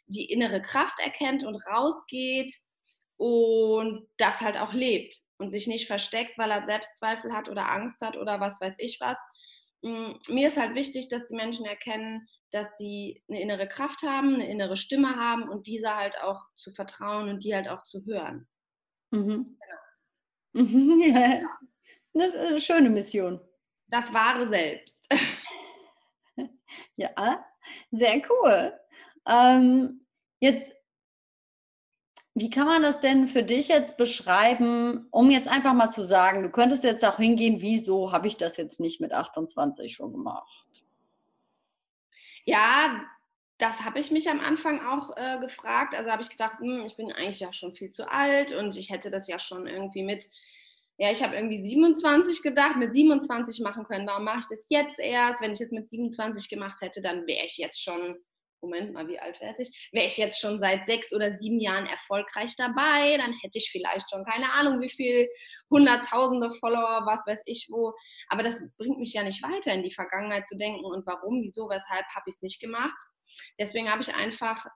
die 0.07 0.31
innere 0.31 0.63
Kraft 0.63 0.99
erkennt 1.01 1.45
und 1.45 1.57
rausgeht 1.67 2.55
und 3.17 4.09
das 4.17 4.41
halt 4.41 4.57
auch 4.57 4.73
lebt 4.73 5.17
und 5.39 5.51
sich 5.51 5.67
nicht 5.67 5.87
versteckt, 5.87 6.39
weil 6.39 6.51
er 6.51 6.65
Selbstzweifel 6.65 7.33
hat 7.33 7.49
oder 7.49 7.71
Angst 7.71 8.01
hat 8.01 8.17
oder 8.17 8.41
was 8.41 8.61
weiß 8.61 8.77
ich 8.79 8.99
was. 9.01 9.19
Mm, 9.83 10.13
mir 10.29 10.49
ist 10.49 10.57
halt 10.57 10.75
wichtig, 10.75 11.09
dass 11.09 11.27
die 11.27 11.37
Menschen 11.37 11.67
erkennen, 11.67 12.29
dass 12.51 12.77
sie 12.79 13.23
eine 13.29 13.41
innere 13.41 13.69
Kraft 13.69 14.03
haben, 14.03 14.35
eine 14.35 14.49
innere 14.49 14.77
Stimme 14.77 15.17
haben 15.17 15.49
und 15.49 15.67
dieser 15.67 15.97
halt 15.97 16.21
auch 16.23 16.41
zu 16.57 16.71
vertrauen 16.71 17.29
und 17.29 17.45
die 17.45 17.55
halt 17.55 17.69
auch 17.69 17.85
zu 17.85 18.05
hören. 18.05 18.49
Mhm. 19.11 19.59
Genau. 20.55 21.45
eine 22.15 22.59
schöne 22.59 22.91
Mission. 22.91 23.41
Das 23.89 24.13
wahre 24.13 24.49
Selbst. 24.49 25.07
ja, 26.97 27.45
sehr 27.91 28.23
cool. 28.31 28.79
Ähm, 29.27 30.07
jetzt, 30.41 30.73
wie 32.35 32.51
kann 32.51 32.67
man 32.67 32.83
das 32.83 33.01
denn 33.01 33.29
für 33.29 33.43
dich 33.43 33.69
jetzt 33.69 33.97
beschreiben, 33.97 35.09
um 35.11 35.31
jetzt 35.31 35.49
einfach 35.49 35.75
mal 35.75 35.89
zu 35.89 36.03
sagen, 36.03 36.43
du 36.43 36.51
könntest 36.51 36.85
jetzt 36.85 37.05
auch 37.05 37.17
hingehen, 37.17 37.61
wieso 37.61 38.13
habe 38.13 38.29
ich 38.29 38.37
das 38.37 38.57
jetzt 38.57 38.81
nicht 38.81 39.01
mit 39.01 39.13
28 39.13 39.95
schon 39.95 40.13
gemacht? 40.13 40.67
Ja, 42.45 43.05
das 43.59 43.85
habe 43.85 43.99
ich 43.99 44.11
mich 44.11 44.31
am 44.31 44.41
Anfang 44.41 44.87
auch 44.87 45.17
äh, 45.17 45.39
gefragt. 45.41 45.95
Also 45.95 46.11
habe 46.11 46.23
ich 46.23 46.31
gedacht, 46.31 46.61
hm, 46.61 46.87
ich 46.87 46.97
bin 46.97 47.13
eigentlich 47.13 47.41
ja 47.41 47.53
schon 47.53 47.75
viel 47.75 47.91
zu 47.91 48.11
alt 48.11 48.53
und 48.53 48.77
ich 48.77 48.91
hätte 48.91 49.11
das 49.11 49.29
ja 49.29 49.39
schon 49.39 49.67
irgendwie 49.67 50.05
mit 50.05 50.31
ja, 50.99 51.13
ich 51.13 51.23
habe 51.23 51.37
irgendwie 51.37 51.65
27 51.65 52.43
gedacht, 52.43 52.77
mit 52.77 52.93
27 52.93 53.61
machen 53.61 53.85
können. 53.85 54.07
Warum 54.07 54.25
mache 54.25 54.41
ich 54.41 54.47
das 54.51 54.67
jetzt 54.69 54.99
erst? 54.99 55.41
Wenn 55.41 55.53
ich 55.53 55.61
es 55.61 55.71
mit 55.71 55.89
27 55.89 56.49
gemacht 56.49 56.81
hätte, 56.81 57.01
dann 57.01 57.25
wäre 57.29 57.47
ich 57.47 57.57
jetzt 57.57 57.81
schon, 57.81 58.17
Moment 58.61 58.93
mal, 58.93 59.07
wie 59.07 59.21
alt 59.21 59.41
werde 59.41 59.63
ich? 59.63 59.89
Wäre 59.93 60.07
ich 60.07 60.17
jetzt 60.17 60.41
schon 60.41 60.59
seit 60.59 60.87
sechs 60.87 61.15
oder 61.15 61.33
sieben 61.33 61.61
Jahren 61.61 61.87
erfolgreich 61.87 62.57
dabei, 62.57 63.17
dann 63.17 63.33
hätte 63.41 63.59
ich 63.59 63.71
vielleicht 63.71 64.11
schon 64.11 64.25
keine 64.25 64.53
Ahnung, 64.53 64.81
wie 64.81 64.89
viel 64.89 65.29
hunderttausende 65.71 66.51
Follower, 66.51 67.07
was 67.07 67.25
weiß 67.29 67.43
ich 67.47 67.69
wo. 67.71 67.95
Aber 68.29 68.43
das 68.43 68.61
bringt 68.77 68.99
mich 68.99 69.13
ja 69.13 69.23
nicht 69.23 69.41
weiter, 69.45 69.73
in 69.73 69.85
die 69.85 69.95
Vergangenheit 69.95 70.49
zu 70.49 70.57
denken 70.57 70.85
und 70.85 71.07
warum, 71.07 71.43
wieso, 71.43 71.69
weshalb 71.69 72.07
habe 72.09 72.29
ich 72.29 72.35
es 72.35 72.43
nicht 72.43 72.61
gemacht. 72.61 72.99
Deswegen 73.57 73.89
habe 73.89 74.03
ich 74.03 74.13
einfach 74.13 74.67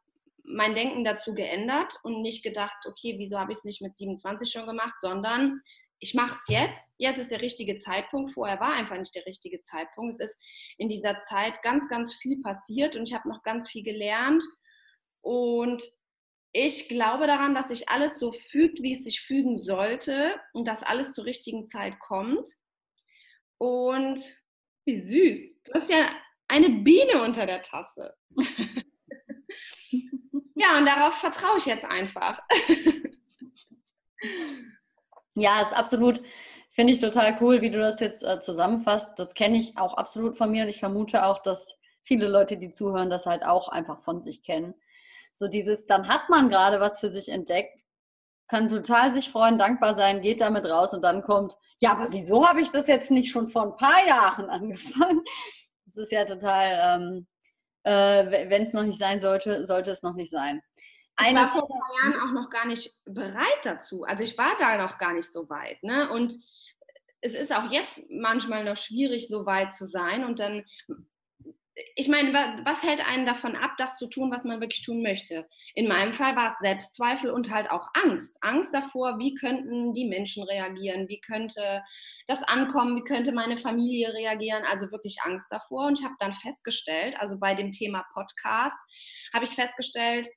mein 0.44 0.76
Denken 0.76 1.02
dazu 1.02 1.34
geändert 1.34 1.94
und 2.04 2.20
nicht 2.20 2.44
gedacht, 2.44 2.86
okay, 2.86 3.16
wieso 3.18 3.40
habe 3.40 3.50
ich 3.50 3.58
es 3.58 3.64
nicht 3.64 3.82
mit 3.82 3.96
27 3.96 4.50
schon 4.50 4.66
gemacht, 4.66 5.00
sondern 5.00 5.60
ich 6.02 6.14
mache 6.14 6.36
es 6.36 6.48
jetzt, 6.48 6.94
jetzt 6.98 7.18
ist 7.18 7.30
der 7.30 7.40
richtige 7.40 7.78
Zeitpunkt, 7.78 8.32
vorher 8.32 8.58
war 8.58 8.72
einfach 8.72 8.98
nicht 8.98 9.14
der 9.14 9.24
richtige 9.24 9.62
Zeitpunkt. 9.62 10.14
Es 10.14 10.32
ist 10.32 10.44
in 10.76 10.88
dieser 10.88 11.20
Zeit 11.20 11.62
ganz, 11.62 11.88
ganz 11.88 12.12
viel 12.14 12.42
passiert 12.42 12.96
und 12.96 13.08
ich 13.08 13.14
habe 13.14 13.28
noch 13.28 13.44
ganz 13.44 13.70
viel 13.70 13.84
gelernt 13.84 14.42
und 15.20 15.80
ich 16.50 16.88
glaube 16.88 17.28
daran, 17.28 17.54
dass 17.54 17.68
sich 17.68 17.88
alles 17.88 18.18
so 18.18 18.32
fügt, 18.32 18.82
wie 18.82 18.92
es 18.92 19.04
sich 19.04 19.20
fügen 19.20 19.58
sollte 19.58 20.34
und 20.52 20.66
dass 20.66 20.82
alles 20.82 21.12
zur 21.12 21.24
richtigen 21.24 21.68
Zeit 21.68 21.98
kommt. 22.00 22.48
Und 23.56 24.20
wie 24.84 25.00
süß. 25.00 25.40
Du 25.64 25.72
hast 25.72 25.88
ja 25.88 26.10
eine 26.48 26.68
Biene 26.68 27.22
unter 27.22 27.46
der 27.46 27.62
Tasse. 27.62 28.16
ja, 30.56 30.76
und 30.76 30.84
darauf 30.84 31.14
vertraue 31.14 31.58
ich 31.58 31.66
jetzt 31.66 31.84
einfach. 31.84 32.42
ja, 35.34 35.62
ist 35.62 35.72
absolut, 35.72 36.22
finde 36.70 36.92
ich 36.92 37.00
total 37.00 37.38
cool, 37.40 37.60
wie 37.60 37.70
du 37.70 37.78
das 37.78 38.00
jetzt 38.00 38.22
äh, 38.22 38.40
zusammenfasst. 38.40 39.18
Das 39.18 39.34
kenne 39.34 39.56
ich 39.56 39.78
auch 39.78 39.94
absolut 39.94 40.36
von 40.36 40.50
mir 40.50 40.64
und 40.64 40.68
ich 40.68 40.80
vermute 40.80 41.24
auch, 41.24 41.40
dass 41.42 41.78
viele 42.02 42.28
Leute, 42.28 42.56
die 42.56 42.70
zuhören, 42.70 43.10
das 43.10 43.26
halt 43.26 43.44
auch 43.44 43.68
einfach 43.68 44.02
von 44.02 44.22
sich 44.22 44.42
kennen. 44.42 44.74
So 45.32 45.48
dieses, 45.48 45.86
dann 45.86 46.08
hat 46.08 46.28
man 46.28 46.50
gerade 46.50 46.80
was 46.80 47.00
für 47.00 47.12
sich 47.12 47.28
entdeckt, 47.28 47.82
kann 48.48 48.68
total 48.68 49.10
sich 49.10 49.30
freuen, 49.30 49.58
dankbar 49.58 49.94
sein, 49.94 50.20
geht 50.20 50.40
damit 50.42 50.66
raus 50.66 50.92
und 50.92 51.02
dann 51.02 51.22
kommt, 51.22 51.56
ja, 51.80 51.92
aber 51.92 52.12
wieso 52.12 52.46
habe 52.46 52.60
ich 52.60 52.70
das 52.70 52.86
jetzt 52.86 53.10
nicht 53.10 53.30
schon 53.30 53.48
vor 53.48 53.62
ein 53.62 53.76
paar 53.76 54.06
Jahren 54.06 54.50
angefangen? 54.50 55.22
Das 55.86 55.96
ist 55.96 56.12
ja 56.12 56.24
total, 56.24 57.00
ähm, 57.00 57.26
äh, 57.84 58.50
wenn 58.50 58.62
es 58.64 58.72
noch 58.72 58.82
nicht 58.82 58.98
sein 58.98 59.20
sollte, 59.20 59.64
sollte 59.64 59.90
es 59.90 60.02
noch 60.02 60.14
nicht 60.14 60.30
sein. 60.30 60.60
Ich 61.20 61.34
war 61.34 61.48
vor 61.48 61.62
ein 61.62 61.68
paar 61.68 62.12
Jahren 62.12 62.28
auch 62.28 62.32
noch 62.32 62.50
gar 62.50 62.66
nicht 62.66 62.90
bereit 63.04 63.60
dazu. 63.64 64.04
Also 64.04 64.24
ich 64.24 64.36
war 64.38 64.56
da 64.58 64.76
noch 64.78 64.98
gar 64.98 65.12
nicht 65.12 65.32
so 65.32 65.48
weit. 65.48 65.82
Ne? 65.82 66.10
Und 66.10 66.34
es 67.20 67.34
ist 67.34 67.54
auch 67.54 67.70
jetzt 67.70 68.02
manchmal 68.10 68.64
noch 68.64 68.76
schwierig, 68.76 69.28
so 69.28 69.46
weit 69.46 69.72
zu 69.72 69.86
sein. 69.86 70.24
Und 70.24 70.40
dann 70.40 70.64
ich 71.94 72.08
meine, 72.08 72.32
was 72.64 72.82
hält 72.82 73.06
einen 73.06 73.24
davon 73.24 73.56
ab, 73.56 73.72
das 73.78 73.96
zu 73.96 74.06
tun, 74.06 74.30
was 74.30 74.44
man 74.44 74.60
wirklich 74.60 74.82
tun 74.82 75.02
möchte? 75.02 75.48
In 75.74 75.88
meinem 75.88 76.12
Fall 76.12 76.36
war 76.36 76.52
es 76.52 76.58
Selbstzweifel 76.58 77.30
und 77.30 77.50
halt 77.50 77.70
auch 77.70 77.88
Angst. 77.94 78.36
Angst 78.42 78.74
davor, 78.74 79.18
wie 79.18 79.34
könnten 79.34 79.94
die 79.94 80.06
Menschen 80.06 80.42
reagieren, 80.44 81.08
wie 81.08 81.20
könnte 81.20 81.82
das 82.26 82.42
ankommen, 82.42 82.96
wie 82.96 83.04
könnte 83.04 83.32
meine 83.32 83.56
Familie 83.56 84.12
reagieren. 84.12 84.64
Also 84.64 84.90
wirklich 84.90 85.18
Angst 85.24 85.50
davor. 85.50 85.86
Und 85.86 85.98
ich 85.98 86.04
habe 86.04 86.14
dann 86.18 86.34
festgestellt, 86.34 87.18
also 87.18 87.38
bei 87.38 87.54
dem 87.54 87.72
Thema 87.72 88.04
Podcast, 88.12 88.76
habe 89.32 89.44
ich 89.44 89.52
festgestellt, 89.52 90.28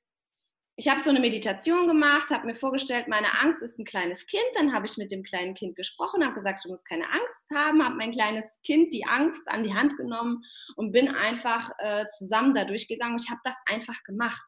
ich 0.78 0.88
habe 0.88 1.00
so 1.00 1.08
eine 1.08 1.20
Meditation 1.20 1.86
gemacht, 1.86 2.30
habe 2.30 2.46
mir 2.46 2.54
vorgestellt, 2.54 3.08
meine 3.08 3.40
Angst 3.40 3.62
ist 3.62 3.78
ein 3.78 3.86
kleines 3.86 4.26
Kind. 4.26 4.44
Dann 4.54 4.74
habe 4.74 4.84
ich 4.84 4.98
mit 4.98 5.10
dem 5.10 5.22
kleinen 5.22 5.54
Kind 5.54 5.74
gesprochen, 5.74 6.22
habe 6.22 6.34
gesagt, 6.34 6.64
du 6.64 6.68
musst 6.68 6.86
keine 6.86 7.10
Angst 7.10 7.46
haben, 7.54 7.82
habe 7.82 7.96
mein 7.96 8.12
kleines 8.12 8.60
Kind 8.62 8.92
die 8.92 9.06
Angst 9.06 9.42
an 9.48 9.64
die 9.64 9.72
Hand 9.72 9.96
genommen 9.96 10.42
und 10.76 10.92
bin 10.92 11.08
einfach 11.08 11.70
äh, 11.78 12.04
zusammen 12.08 12.54
da 12.54 12.66
durchgegangen. 12.66 13.18
Ich 13.18 13.30
habe 13.30 13.40
das 13.44 13.56
einfach 13.66 14.02
gemacht 14.04 14.44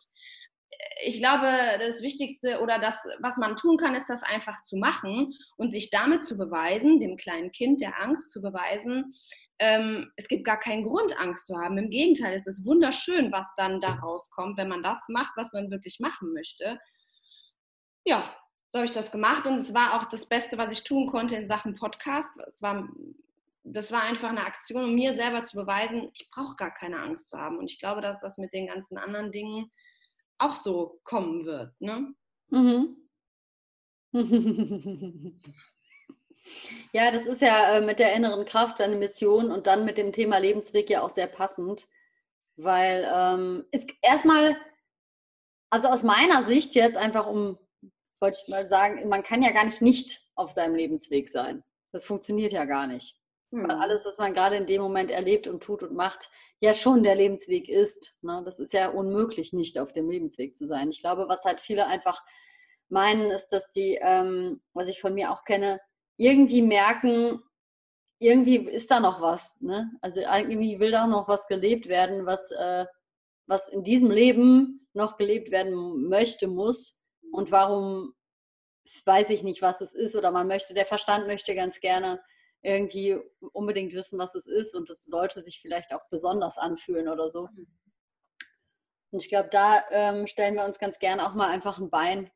ich 1.05 1.19
glaube, 1.19 1.47
das 1.79 2.03
Wichtigste 2.03 2.61
oder 2.61 2.79
das, 2.79 2.97
was 3.21 3.37
man 3.37 3.57
tun 3.57 3.77
kann, 3.77 3.95
ist 3.95 4.09
das 4.09 4.23
einfach 4.23 4.63
zu 4.63 4.77
machen 4.77 5.33
und 5.57 5.71
sich 5.71 5.91
damit 5.91 6.25
zu 6.25 6.37
beweisen, 6.37 6.99
dem 6.99 7.17
kleinen 7.17 7.53
Kind 7.53 7.81
der 7.81 8.01
Angst 8.01 8.31
zu 8.31 8.41
beweisen, 8.43 9.15
ähm, 9.59 10.13
es 10.17 10.29
gibt 10.29 10.45
gar 10.45 10.59
keinen 10.59 10.85
Grund, 10.85 11.19
Angst 11.19 11.47
zu 11.47 11.57
haben. 11.57 11.79
Im 11.79 11.91
Gegenteil, 11.91 12.35
es 12.35 12.47
ist 12.47 12.65
wunderschön, 12.65 13.33
was 13.33 13.47
dann 13.57 13.81
da 13.81 13.95
rauskommt, 13.95 14.57
wenn 14.57 14.69
man 14.69 14.83
das 14.83 15.09
macht, 15.09 15.33
was 15.37 15.53
man 15.53 15.71
wirklich 15.71 15.99
machen 16.01 16.33
möchte. 16.33 16.79
Ja, 18.05 18.35
so 18.71 18.79
habe 18.79 18.87
ich 18.87 18.93
das 18.93 19.11
gemacht 19.11 19.47
und 19.47 19.57
es 19.57 19.75
war 19.75 19.95
auch 19.95 20.05
das 20.09 20.29
Beste, 20.29 20.59
was 20.59 20.73
ich 20.73 20.85
tun 20.85 21.09
konnte 21.09 21.37
in 21.37 21.49
Sachen 21.49 21.75
Podcast. 21.75 22.31
Es 22.47 22.63
war, 22.63 22.89
das 23.65 23.91
war 23.91 24.03
einfach 24.03 24.29
eine 24.29 24.47
Aktion, 24.47 24.85
um 24.85 24.95
mir 24.95 25.15
selber 25.15 25.43
zu 25.43 25.57
beweisen, 25.57 26.11
ich 26.15 26.29
brauche 26.31 26.57
gar 26.57 26.73
keine 26.73 27.01
Angst 27.01 27.31
zu 27.31 27.39
haben. 27.39 27.59
Und 27.59 27.71
ich 27.71 27.81
glaube, 27.81 28.01
dass 28.01 28.21
das 28.21 28.39
mit 28.39 28.53
den 28.53 28.69
ganzen 28.69 28.97
anderen 28.97 29.33
Dingen 29.33 29.71
auch 30.39 30.57
so 30.57 31.01
kommen 31.05 31.45
wird. 31.45 31.73
Ne? 31.81 32.15
Mhm. 32.51 32.97
ja, 36.93 37.11
das 37.11 37.27
ist 37.27 37.43
ja 37.43 37.77
äh, 37.77 37.81
mit 37.81 37.99
der 37.99 38.15
inneren 38.15 38.45
Kraft 38.45 38.81
eine 38.81 38.97
Mission 38.97 39.51
und 39.51 39.67
dann 39.67 39.85
mit 39.85 39.99
dem 39.99 40.13
Thema 40.13 40.39
Lebensweg 40.39 40.89
ja 40.89 41.03
auch 41.03 41.11
sehr 41.11 41.27
passend, 41.27 41.89
weil 42.57 43.07
ähm, 43.13 43.67
ist 43.71 43.91
erstmal, 44.03 44.57
also 45.71 45.89
aus 45.89 46.03
meiner 46.03 46.43
Sicht 46.43 46.75
jetzt 46.75 46.97
einfach 46.97 47.27
um, 47.27 47.59
wollte 48.21 48.39
ich 48.43 48.49
mal 48.49 48.67
sagen, 48.67 49.09
man 49.09 49.23
kann 49.23 49.43
ja 49.43 49.53
gar 49.53 49.65
nicht 49.65 49.83
nicht 49.83 50.23
auf 50.35 50.51
seinem 50.53 50.75
Lebensweg 50.75 51.29
sein. 51.29 51.63
Das 51.93 52.05
funktioniert 52.05 52.53
ja 52.53 52.65
gar 52.65 52.87
nicht. 52.87 53.19
Hm. 53.53 53.69
Weil 53.69 53.77
alles, 53.77 54.05
was 54.05 54.19
man 54.19 54.35
gerade 54.35 54.57
in 54.57 54.67
dem 54.67 54.83
Moment 54.83 55.11
erlebt 55.11 55.47
und 55.47 55.63
tut 55.63 55.83
und 55.83 55.95
macht, 55.95 56.29
ja 56.61 56.73
schon 56.73 57.03
der 57.03 57.15
Lebensweg 57.15 57.69
ist. 57.69 58.17
Ne? 58.23 58.43
Das 58.45 58.59
ist 58.59 58.73
ja 58.73 58.89
unmöglich, 58.89 59.53
nicht 59.53 59.79
auf 59.79 59.93
dem 59.93 60.11
Lebensweg 60.11 60.57
zu 60.57 60.67
sein. 60.67 60.91
Ich 60.91 61.01
glaube, 61.01 61.29
was 61.29 61.45
halt 61.45 61.61
viele 61.61 61.87
einfach 61.87 62.23
meinen, 62.89 63.31
ist, 63.31 63.49
dass 63.49 63.71
die, 63.71 63.99
ähm, 64.01 64.61
was 64.73 64.89
ich 64.89 65.01
von 65.01 65.15
mir 65.15 65.31
auch 65.31 65.45
kenne, 65.45 65.81
irgendwie 66.17 66.63
merken, 66.63 67.43
irgendwie 68.19 68.57
ist 68.57 68.91
da 68.91 68.99
noch 68.99 69.21
was. 69.21 69.61
Ne? 69.61 69.91
Also 70.01 70.21
irgendwie 70.21 70.81
will 70.81 70.91
da 70.91 71.07
noch 71.07 71.29
was 71.29 71.47
gelebt 71.47 71.89
werden, 71.89 72.27
was, 72.27 72.51
äh, 72.51 72.87
was 73.47 73.69
in 73.69 73.85
diesem 73.85 74.11
Leben 74.11 74.89
noch 74.95 75.17
gelebt 75.17 75.51
werden 75.51 76.09
möchte, 76.09 76.49
muss. 76.49 77.01
Und 77.31 77.53
warum 77.53 78.15
weiß 79.05 79.31
ich 79.31 79.43
nicht, 79.43 79.63
was 79.63 79.81
es 79.81 79.95
ist 79.95 80.17
oder 80.17 80.33
man 80.33 80.49
möchte, 80.49 80.75
der 80.75 80.87
Verstand 80.87 81.27
möchte 81.27 81.55
ganz 81.55 81.79
gerne 81.79 82.21
irgendwie 82.63 83.17
unbedingt 83.53 83.93
wissen, 83.93 84.19
was 84.19 84.35
es 84.35 84.47
ist 84.47 84.75
und 84.75 84.91
es 84.91 85.05
sollte 85.05 85.43
sich 85.43 85.61
vielleicht 85.61 85.95
auch 85.95 86.09
besonders 86.11 86.59
anfühlen 86.59 87.09
oder 87.09 87.29
so. 87.29 87.49
Mhm. 87.53 87.67
Und 89.11 89.23
ich 89.23 89.29
glaube, 89.29 89.49
da 89.51 89.85
ähm, 89.91 90.27
stellen 90.27 90.55
wir 90.55 90.65
uns 90.65 90.79
ganz 90.79 90.99
gerne 90.99 91.27
auch 91.27 91.35
mal 91.35 91.49
einfach 91.49 91.79
ein 91.79 91.91
Bein, 91.91 92.31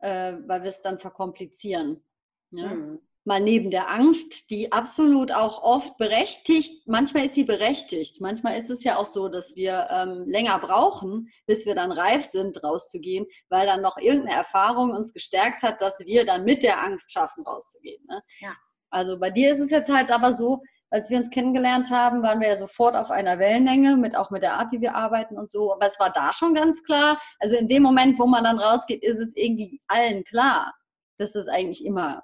äh, 0.00 0.34
weil 0.46 0.62
wir 0.62 0.68
es 0.68 0.82
dann 0.82 0.98
verkomplizieren. 0.98 2.04
Ne? 2.50 2.74
Mhm. 2.74 3.00
Mal 3.24 3.40
neben 3.40 3.70
der 3.70 3.88
Angst, 3.88 4.50
die 4.50 4.72
absolut 4.72 5.30
auch 5.30 5.62
oft 5.62 5.96
berechtigt, 5.96 6.88
manchmal 6.88 7.26
ist 7.26 7.36
sie 7.36 7.44
berechtigt, 7.44 8.20
manchmal 8.20 8.58
ist 8.58 8.68
es 8.68 8.82
ja 8.82 8.96
auch 8.96 9.06
so, 9.06 9.28
dass 9.28 9.54
wir 9.54 9.86
ähm, 9.90 10.24
länger 10.26 10.58
brauchen, 10.58 11.28
bis 11.46 11.64
wir 11.64 11.76
dann 11.76 11.92
reif 11.92 12.24
sind, 12.24 12.62
rauszugehen, 12.64 13.26
weil 13.48 13.64
dann 13.64 13.80
noch 13.80 13.96
irgendeine 13.96 14.36
Erfahrung 14.36 14.90
uns 14.90 15.12
gestärkt 15.12 15.62
hat, 15.62 15.80
dass 15.80 16.00
wir 16.00 16.26
dann 16.26 16.44
mit 16.44 16.64
der 16.64 16.82
Angst 16.82 17.12
schaffen, 17.12 17.44
rauszugehen. 17.46 18.04
Ne? 18.08 18.22
Ja. 18.40 18.56
Also 18.92 19.18
bei 19.18 19.30
dir 19.30 19.52
ist 19.52 19.60
es 19.60 19.70
jetzt 19.70 19.92
halt 19.92 20.10
aber 20.10 20.32
so, 20.32 20.62
als 20.90 21.08
wir 21.08 21.16
uns 21.16 21.30
kennengelernt 21.30 21.90
haben, 21.90 22.22
waren 22.22 22.40
wir 22.40 22.48
ja 22.48 22.56
sofort 22.56 22.94
auf 22.94 23.10
einer 23.10 23.38
Wellenlänge, 23.38 23.96
mit 23.96 24.14
auch 24.14 24.30
mit 24.30 24.42
der 24.42 24.58
Art, 24.58 24.72
wie 24.72 24.82
wir 24.82 24.94
arbeiten 24.94 25.38
und 25.38 25.50
so. 25.50 25.72
Aber 25.72 25.86
es 25.86 25.98
war 25.98 26.12
da 26.12 26.32
schon 26.34 26.54
ganz 26.54 26.84
klar. 26.84 27.18
Also 27.38 27.56
in 27.56 27.66
dem 27.66 27.82
Moment, 27.82 28.18
wo 28.18 28.26
man 28.26 28.44
dann 28.44 28.58
rausgeht, 28.58 29.02
ist 29.02 29.18
es 29.18 29.34
irgendwie 29.34 29.80
allen 29.88 30.22
klar. 30.24 30.74
Das 31.16 31.34
ist 31.34 31.48
eigentlich 31.48 31.84
immer, 31.84 32.22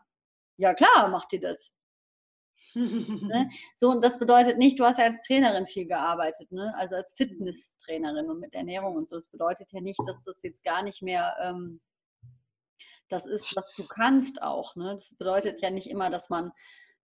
ja 0.58 0.74
klar, 0.74 1.08
macht 1.08 1.32
ihr 1.32 1.40
das. 1.40 1.72
ne? 2.74 3.48
So, 3.74 3.90
und 3.90 4.04
das 4.04 4.18
bedeutet 4.18 4.58
nicht, 4.58 4.78
du 4.78 4.84
hast 4.84 4.98
ja 4.98 5.04
als 5.04 5.22
Trainerin 5.22 5.66
viel 5.66 5.86
gearbeitet, 5.86 6.52
ne? 6.52 6.74
also 6.76 6.94
als 6.94 7.14
Fitnesstrainerin 7.16 8.28
und 8.28 8.40
mit 8.40 8.54
Ernährung 8.54 8.96
und 8.96 9.08
so. 9.08 9.16
Das 9.16 9.28
bedeutet 9.28 9.72
ja 9.72 9.80
nicht, 9.80 10.00
dass 10.06 10.20
das 10.22 10.42
jetzt 10.42 10.62
gar 10.62 10.82
nicht 10.82 11.00
mehr 11.00 11.34
ähm, 11.42 11.80
das 13.08 13.26
ist, 13.26 13.56
was 13.56 13.72
du 13.76 13.86
kannst 13.86 14.42
auch. 14.42 14.76
Ne? 14.76 14.94
Das 14.94 15.14
bedeutet 15.14 15.60
ja 15.60 15.70
nicht 15.70 15.88
immer, 15.88 16.10
dass 16.10 16.30
man 16.30 16.52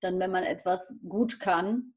dann, 0.01 0.19
wenn 0.21 0.31
man 0.31 0.45
etwas 0.45 0.95
gut 1.09 1.41
kann, 1.41 1.95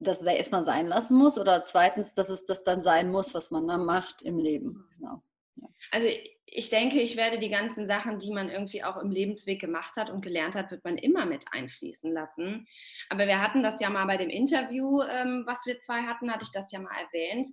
das 0.00 0.22
erstmal 0.22 0.64
sein 0.64 0.86
lassen 0.86 1.16
muss 1.16 1.38
oder 1.38 1.64
zweitens, 1.64 2.14
dass 2.14 2.28
es 2.28 2.44
das 2.44 2.62
dann 2.62 2.82
sein 2.82 3.10
muss, 3.10 3.34
was 3.34 3.50
man 3.50 3.66
dann 3.66 3.84
macht 3.84 4.22
im 4.22 4.38
Leben. 4.38 4.88
Genau. 4.96 5.22
Ja. 5.56 5.68
Also 5.92 6.08
ich 6.46 6.70
denke, 6.70 7.00
ich 7.00 7.16
werde 7.16 7.38
die 7.38 7.48
ganzen 7.48 7.86
Sachen, 7.86 8.18
die 8.18 8.32
man 8.32 8.50
irgendwie 8.50 8.84
auch 8.84 8.96
im 8.96 9.10
Lebensweg 9.10 9.60
gemacht 9.60 9.96
hat 9.96 10.10
und 10.10 10.20
gelernt 10.20 10.54
hat, 10.54 10.70
wird 10.70 10.84
man 10.84 10.98
immer 10.98 11.26
mit 11.26 11.44
einfließen 11.50 12.12
lassen. 12.12 12.66
Aber 13.08 13.26
wir 13.26 13.40
hatten 13.40 13.62
das 13.62 13.80
ja 13.80 13.88
mal 13.88 14.06
bei 14.06 14.16
dem 14.16 14.30
Interview, 14.30 15.02
ähm, 15.02 15.44
was 15.46 15.64
wir 15.64 15.78
zwei 15.78 16.02
hatten, 16.02 16.30
hatte 16.30 16.44
ich 16.44 16.52
das 16.52 16.70
ja 16.70 16.80
mal 16.80 16.94
erwähnt 16.96 17.46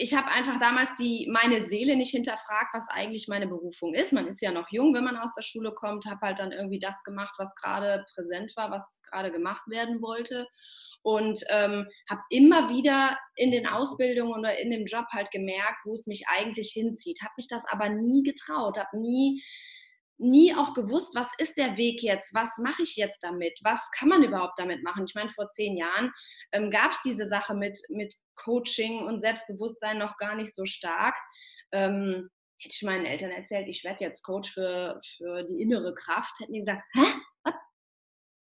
ich 0.00 0.14
habe 0.14 0.28
einfach 0.28 0.58
damals 0.58 0.94
die, 0.96 1.28
meine 1.30 1.66
Seele 1.68 1.96
nicht 1.96 2.10
hinterfragt, 2.10 2.74
was 2.74 2.88
eigentlich 2.88 3.28
meine 3.28 3.46
Berufung 3.46 3.94
ist. 3.94 4.12
Man 4.12 4.26
ist 4.26 4.40
ja 4.40 4.52
noch 4.52 4.70
jung, 4.70 4.94
wenn 4.94 5.04
man 5.04 5.16
aus 5.16 5.34
der 5.34 5.42
Schule 5.42 5.72
kommt, 5.72 6.06
habe 6.06 6.20
halt 6.22 6.38
dann 6.38 6.52
irgendwie 6.52 6.78
das 6.78 7.02
gemacht, 7.04 7.34
was 7.38 7.54
gerade 7.56 8.04
präsent 8.14 8.52
war, 8.56 8.70
was 8.70 9.00
gerade 9.10 9.32
gemacht 9.32 9.62
werden 9.68 10.02
wollte. 10.02 10.46
Und 11.02 11.40
ähm, 11.48 11.88
habe 12.08 12.20
immer 12.30 12.68
wieder 12.68 13.18
in 13.34 13.50
den 13.50 13.66
Ausbildungen 13.66 14.38
oder 14.38 14.58
in 14.58 14.70
dem 14.70 14.86
Job 14.86 15.06
halt 15.10 15.30
gemerkt, 15.30 15.84
wo 15.84 15.94
es 15.94 16.06
mich 16.06 16.24
eigentlich 16.28 16.70
hinzieht. 16.72 17.20
Habe 17.22 17.34
mich 17.36 17.48
das 17.48 17.64
aber 17.66 17.88
nie 17.88 18.22
getraut, 18.22 18.78
habe 18.78 19.00
nie 19.00 19.42
nie 20.22 20.54
auch 20.54 20.74
gewusst, 20.74 21.14
was 21.14 21.28
ist 21.38 21.58
der 21.58 21.76
Weg 21.76 22.02
jetzt, 22.02 22.34
was 22.34 22.56
mache 22.58 22.82
ich 22.82 22.96
jetzt 22.96 23.18
damit, 23.22 23.58
was 23.62 23.90
kann 23.90 24.08
man 24.08 24.22
überhaupt 24.22 24.58
damit 24.58 24.82
machen. 24.82 25.04
Ich 25.06 25.14
meine, 25.14 25.30
vor 25.30 25.48
zehn 25.50 25.76
Jahren 25.76 26.12
ähm, 26.52 26.70
gab 26.70 26.92
es 26.92 27.02
diese 27.02 27.28
Sache 27.28 27.54
mit, 27.54 27.78
mit 27.90 28.14
Coaching 28.36 29.06
und 29.06 29.20
Selbstbewusstsein 29.20 29.98
noch 29.98 30.16
gar 30.16 30.34
nicht 30.34 30.54
so 30.54 30.64
stark. 30.64 31.16
Ähm, 31.72 32.30
hätte 32.62 32.74
ich 32.74 32.82
meinen 32.82 33.06
Eltern 33.06 33.30
erzählt, 33.30 33.68
ich 33.68 33.82
werde 33.84 34.04
jetzt 34.04 34.22
Coach 34.22 34.52
für, 34.52 35.00
für 35.16 35.42
die 35.44 35.60
innere 35.60 35.94
Kraft, 35.94 36.38
hätten 36.40 36.52
die 36.52 36.60
gesagt, 36.60 36.84
hä? 36.94 37.52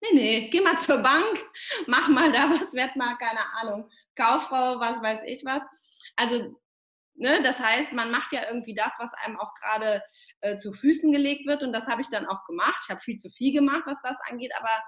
Nee, 0.01 0.13
nee, 0.13 0.49
geh 0.49 0.61
mal 0.61 0.77
zur 0.77 0.97
Bank, 0.97 1.43
mach 1.87 2.09
mal 2.09 2.31
da 2.31 2.49
was, 2.51 2.73
werd 2.73 2.95
mal, 2.95 3.17
keine 3.17 3.39
Ahnung, 3.55 3.89
Kauffrau, 4.15 4.79
was 4.79 5.01
weiß 5.01 5.23
ich 5.25 5.43
was. 5.45 5.63
Also, 6.15 6.55
ne, 7.15 7.41
das 7.43 7.59
heißt, 7.59 7.93
man 7.93 8.11
macht 8.11 8.33
ja 8.33 8.47
irgendwie 8.47 8.73
das, 8.73 8.93
was 8.99 9.11
einem 9.23 9.39
auch 9.39 9.53
gerade 9.55 10.03
äh, 10.41 10.57
zu 10.57 10.73
Füßen 10.73 11.11
gelegt 11.11 11.47
wird. 11.47 11.63
Und 11.63 11.73
das 11.73 11.87
habe 11.87 12.01
ich 12.01 12.09
dann 12.09 12.25
auch 12.27 12.43
gemacht. 12.45 12.81
Ich 12.83 12.89
habe 12.89 13.01
viel 13.01 13.17
zu 13.17 13.29
viel 13.29 13.53
gemacht, 13.53 13.83
was 13.85 13.97
das 14.03 14.17
angeht, 14.29 14.51
aber 14.57 14.83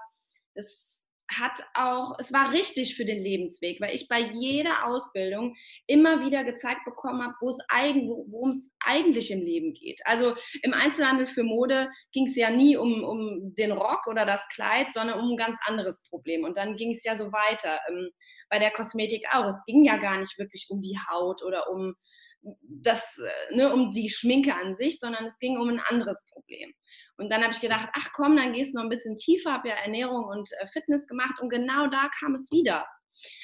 es 0.54 1.07
hat 1.30 1.62
auch, 1.74 2.16
es 2.18 2.32
war 2.32 2.52
richtig 2.52 2.96
für 2.96 3.04
den 3.04 3.22
Lebensweg, 3.22 3.80
weil 3.80 3.94
ich 3.94 4.08
bei 4.08 4.20
jeder 4.20 4.86
Ausbildung 4.86 5.56
immer 5.86 6.24
wieder 6.24 6.44
gezeigt 6.44 6.84
bekommen 6.84 7.22
habe, 7.22 7.34
wo 7.40 7.50
es 7.50 7.58
eigen, 7.68 8.08
worum 8.08 8.50
es 8.50 8.74
eigentlich 8.80 9.30
im 9.30 9.40
Leben 9.40 9.74
geht. 9.74 10.00
Also 10.04 10.34
im 10.62 10.72
Einzelhandel 10.72 11.26
für 11.26 11.44
Mode 11.44 11.90
ging 12.12 12.26
es 12.26 12.36
ja 12.36 12.50
nie 12.50 12.76
um, 12.76 13.04
um 13.04 13.54
den 13.54 13.72
Rock 13.72 14.06
oder 14.06 14.24
das 14.24 14.46
Kleid, 14.48 14.92
sondern 14.92 15.18
um 15.18 15.32
ein 15.32 15.36
ganz 15.36 15.58
anderes 15.66 16.02
Problem. 16.08 16.44
Und 16.44 16.56
dann 16.56 16.76
ging 16.76 16.92
es 16.92 17.04
ja 17.04 17.14
so 17.14 17.32
weiter. 17.32 17.78
Ähm, 17.88 18.10
bei 18.48 18.58
der 18.58 18.70
Kosmetik 18.70 19.26
auch. 19.32 19.46
Es 19.46 19.64
ging 19.66 19.84
ja 19.84 19.96
gar 19.96 20.18
nicht 20.18 20.38
wirklich 20.38 20.66
um 20.70 20.80
die 20.80 20.98
Haut 21.10 21.42
oder 21.42 21.70
um 21.70 21.94
das, 22.42 23.18
äh, 23.18 23.56
ne, 23.56 23.72
um 23.72 23.90
die 23.90 24.10
Schminke 24.10 24.54
an 24.54 24.76
sich, 24.76 24.98
sondern 24.98 25.26
es 25.26 25.38
ging 25.38 25.58
um 25.58 25.68
ein 25.68 25.80
anderes 25.80 26.24
Problem. 26.30 26.72
Und 27.16 27.30
dann 27.30 27.42
habe 27.42 27.52
ich 27.52 27.60
gedacht, 27.60 27.90
ach 27.94 28.10
komm, 28.14 28.36
dann 28.36 28.52
gehst 28.52 28.72
du 28.72 28.76
noch 28.78 28.84
ein 28.84 28.90
bisschen 28.90 29.16
tiefer, 29.16 29.52
habe 29.52 29.68
ja 29.68 29.74
Ernährung 29.74 30.24
und 30.24 30.48
äh, 30.60 30.66
Fitness 30.72 31.06
gemacht 31.06 31.40
und 31.40 31.48
genau 31.48 31.88
da 31.88 32.08
kam 32.20 32.34
es 32.34 32.50
wieder. 32.52 32.86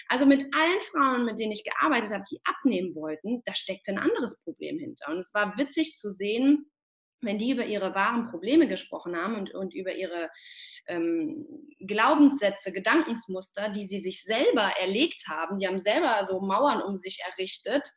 Also 0.08 0.24
mit 0.24 0.54
allen 0.54 0.80
Frauen, 0.92 1.24
mit 1.24 1.38
denen 1.38 1.52
ich 1.52 1.64
gearbeitet 1.64 2.12
habe, 2.12 2.24
die 2.30 2.40
abnehmen 2.44 2.94
wollten, 2.94 3.42
da 3.44 3.54
steckte 3.54 3.90
ein 3.90 3.98
anderes 3.98 4.40
Problem 4.42 4.78
hinter. 4.78 5.10
Und 5.10 5.18
es 5.18 5.34
war 5.34 5.56
witzig 5.58 5.96
zu 5.96 6.12
sehen, 6.12 6.70
wenn 7.24 7.38
die 7.38 7.50
über 7.50 7.64
ihre 7.64 7.94
wahren 7.94 8.26
Probleme 8.26 8.68
gesprochen 8.68 9.16
haben 9.16 9.34
und, 9.34 9.54
und 9.54 9.74
über 9.74 9.94
ihre 9.94 10.30
ähm, 10.86 11.46
Glaubenssätze, 11.80 12.72
Gedankensmuster, 12.72 13.70
die 13.70 13.86
sie 13.86 14.00
sich 14.00 14.22
selber 14.22 14.72
erlegt 14.78 15.24
haben, 15.28 15.58
die 15.58 15.66
haben 15.66 15.78
selber 15.78 16.24
so 16.24 16.40
Mauern 16.40 16.82
um 16.82 16.96
sich 16.96 17.20
errichtet, 17.26 17.88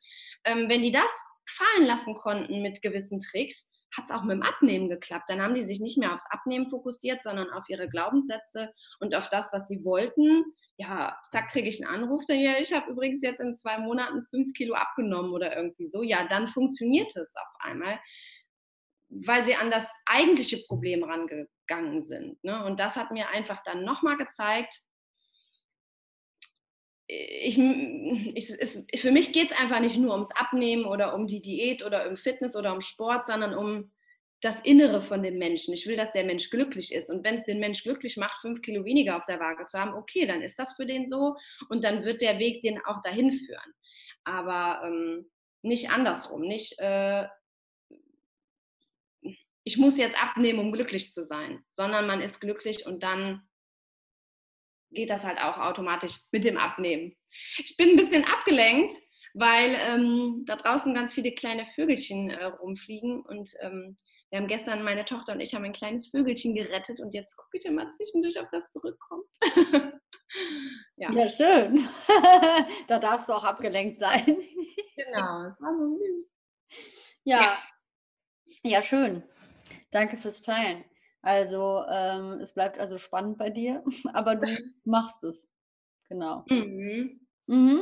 ähm, 0.43 0.69
wenn 0.69 0.81
die 0.81 0.91
das 0.91 1.11
fallen 1.49 1.85
lassen 1.85 2.15
konnten 2.15 2.61
mit 2.61 2.81
gewissen 2.81 3.19
Tricks, 3.19 3.71
hat 3.95 4.05
es 4.05 4.11
auch 4.11 4.23
mit 4.23 4.35
dem 4.35 4.43
Abnehmen 4.43 4.89
geklappt. 4.89 5.29
Dann 5.29 5.41
haben 5.41 5.55
die 5.55 5.63
sich 5.63 5.79
nicht 5.79 5.97
mehr 5.97 6.13
aufs 6.13 6.29
Abnehmen 6.29 6.69
fokussiert, 6.69 7.23
sondern 7.23 7.49
auf 7.51 7.67
ihre 7.69 7.89
Glaubenssätze 7.89 8.71
und 8.99 9.15
auf 9.15 9.29
das, 9.29 9.51
was 9.53 9.67
sie 9.67 9.83
wollten. 9.83 10.43
Ja, 10.77 11.17
zack, 11.31 11.49
kriege 11.49 11.69
ich 11.69 11.83
einen 11.83 12.03
Anruf, 12.03 12.23
dann 12.27 12.39
ja, 12.39 12.59
ich 12.59 12.73
habe 12.73 12.91
übrigens 12.91 13.21
jetzt 13.21 13.39
in 13.39 13.55
zwei 13.55 13.79
Monaten 13.79 14.25
fünf 14.29 14.53
Kilo 14.53 14.75
abgenommen 14.75 15.31
oder 15.31 15.55
irgendwie 15.55 15.89
so. 15.89 16.03
Ja, 16.03 16.27
dann 16.27 16.47
funktioniert 16.47 17.15
es 17.15 17.33
auf 17.35 17.55
einmal, 17.59 17.99
weil 19.09 19.45
sie 19.45 19.55
an 19.55 19.71
das 19.71 19.87
eigentliche 20.05 20.63
Problem 20.67 21.03
rangegangen 21.03 22.03
sind. 22.05 22.43
Ne? 22.43 22.63
Und 22.65 22.79
das 22.79 22.95
hat 22.95 23.11
mir 23.11 23.29
einfach 23.29 23.63
dann 23.63 23.83
nochmal 23.83 24.17
gezeigt, 24.17 24.81
ich, 27.07 27.57
ich, 27.57 28.49
es, 28.59 28.83
für 28.95 29.11
mich 29.11 29.31
geht 29.31 29.51
es 29.51 29.57
einfach 29.57 29.79
nicht 29.79 29.97
nur 29.97 30.13
ums 30.13 30.31
Abnehmen 30.31 30.85
oder 30.85 31.15
um 31.15 31.25
die 31.25 31.41
Diät 31.41 31.85
oder 31.85 32.09
um 32.09 32.17
Fitness 32.17 32.55
oder 32.55 32.73
um 32.73 32.81
Sport, 32.81 33.27
sondern 33.27 33.53
um 33.53 33.91
das 34.41 34.59
Innere 34.61 35.01
von 35.01 35.23
dem 35.23 35.37
Menschen. 35.37 35.73
Ich 35.73 35.87
will, 35.87 35.95
dass 35.95 36.11
der 36.11 36.25
Mensch 36.25 36.49
glücklich 36.49 36.93
ist. 36.93 37.09
Und 37.09 37.23
wenn 37.23 37.35
es 37.35 37.45
den 37.45 37.59
Mensch 37.59 37.81
glücklich 37.83 38.17
macht, 38.17 38.41
fünf 38.41 38.61
Kilo 38.61 38.85
weniger 38.85 39.17
auf 39.17 39.25
der 39.25 39.39
Waage 39.39 39.65
zu 39.65 39.79
haben, 39.79 39.93
okay, 39.93 40.27
dann 40.27 40.41
ist 40.41 40.59
das 40.59 40.73
für 40.75 40.85
den 40.85 41.07
so 41.07 41.35
und 41.69 41.83
dann 41.83 42.03
wird 42.03 42.21
der 42.21 42.37
Weg 42.39 42.61
den 42.61 42.79
auch 42.85 43.01
dahin 43.01 43.31
führen. 43.31 43.73
Aber 44.23 44.81
ähm, 44.85 45.31
nicht 45.63 45.89
andersrum, 45.89 46.41
nicht 46.41 46.77
äh, 46.79 47.25
ich 49.63 49.77
muss 49.77 49.97
jetzt 49.97 50.21
abnehmen, 50.21 50.59
um 50.59 50.71
glücklich 50.71 51.11
zu 51.11 51.23
sein, 51.23 51.61
sondern 51.71 52.07
man 52.07 52.21
ist 52.21 52.39
glücklich 52.39 52.85
und 52.85 53.03
dann 53.03 53.46
geht 54.91 55.09
das 55.09 55.23
halt 55.23 55.39
auch 55.39 55.57
automatisch 55.57 56.19
mit 56.31 56.43
dem 56.45 56.57
Abnehmen. 56.57 57.15
Ich 57.57 57.75
bin 57.77 57.91
ein 57.91 57.97
bisschen 57.97 58.23
abgelenkt, 58.23 58.93
weil 59.33 59.77
ähm, 59.79 60.43
da 60.45 60.55
draußen 60.55 60.93
ganz 60.93 61.13
viele 61.13 61.33
kleine 61.33 61.65
Vögelchen 61.75 62.29
äh, 62.29 62.45
rumfliegen 62.45 63.21
und 63.21 63.51
ähm, 63.61 63.97
wir 64.29 64.39
haben 64.39 64.47
gestern, 64.47 64.83
meine 64.83 65.05
Tochter 65.05 65.33
und 65.33 65.39
ich 65.39 65.55
haben 65.55 65.63
ein 65.63 65.73
kleines 65.73 66.09
Vögelchen 66.09 66.53
gerettet 66.53 66.99
und 66.99 67.13
jetzt 67.13 67.37
gucke 67.37 67.57
ich 67.57 67.65
immer 67.65 67.89
zwischendurch, 67.89 68.37
ob 68.39 68.51
das 68.51 68.69
zurückkommt. 68.71 69.25
ja. 70.97 71.11
ja, 71.11 71.29
schön. 71.29 71.87
da 72.87 72.99
darfst 72.99 73.29
du 73.29 73.33
auch 73.33 73.45
abgelenkt 73.45 74.01
sein. 74.01 74.25
genau, 74.95 75.43
es 75.45 75.61
war 75.61 75.77
so 75.77 75.95
süß. 75.95 76.25
Ja. 77.23 77.41
ja, 77.41 77.57
ja 78.63 78.81
schön. 78.81 79.23
Danke 79.91 80.17
fürs 80.17 80.41
Teilen. 80.41 80.83
Also 81.21 81.83
ähm, 81.89 82.39
es 82.41 82.53
bleibt 82.53 82.79
also 82.79 82.97
spannend 82.97 83.37
bei 83.37 83.49
dir, 83.49 83.83
aber 84.13 84.35
du 84.35 84.47
machst 84.85 85.23
es. 85.23 85.51
Genau. 86.09 86.45
Mhm. 86.49 87.19
Mhm. 87.47 87.81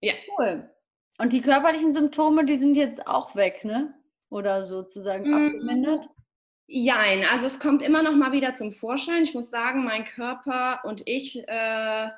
Ja. 0.00 0.14
Cool. 0.36 0.70
Und 1.18 1.32
die 1.32 1.40
körperlichen 1.40 1.92
Symptome, 1.92 2.44
die 2.44 2.56
sind 2.56 2.76
jetzt 2.76 3.06
auch 3.06 3.34
weg, 3.34 3.64
ne? 3.64 3.94
Oder 4.30 4.64
sozusagen 4.64 5.28
mhm. 5.28 5.46
abgemindert? 5.46 6.08
Jein, 6.70 7.24
also 7.24 7.46
es 7.46 7.58
kommt 7.58 7.82
immer 7.82 8.02
noch 8.02 8.14
mal 8.14 8.32
wieder 8.32 8.54
zum 8.54 8.72
Vorschein. 8.72 9.22
Ich 9.22 9.34
muss 9.34 9.50
sagen, 9.50 9.84
mein 9.84 10.04
Körper 10.04 10.84
und 10.84 11.02
ich, 11.06 11.48
äh, 11.48 12.10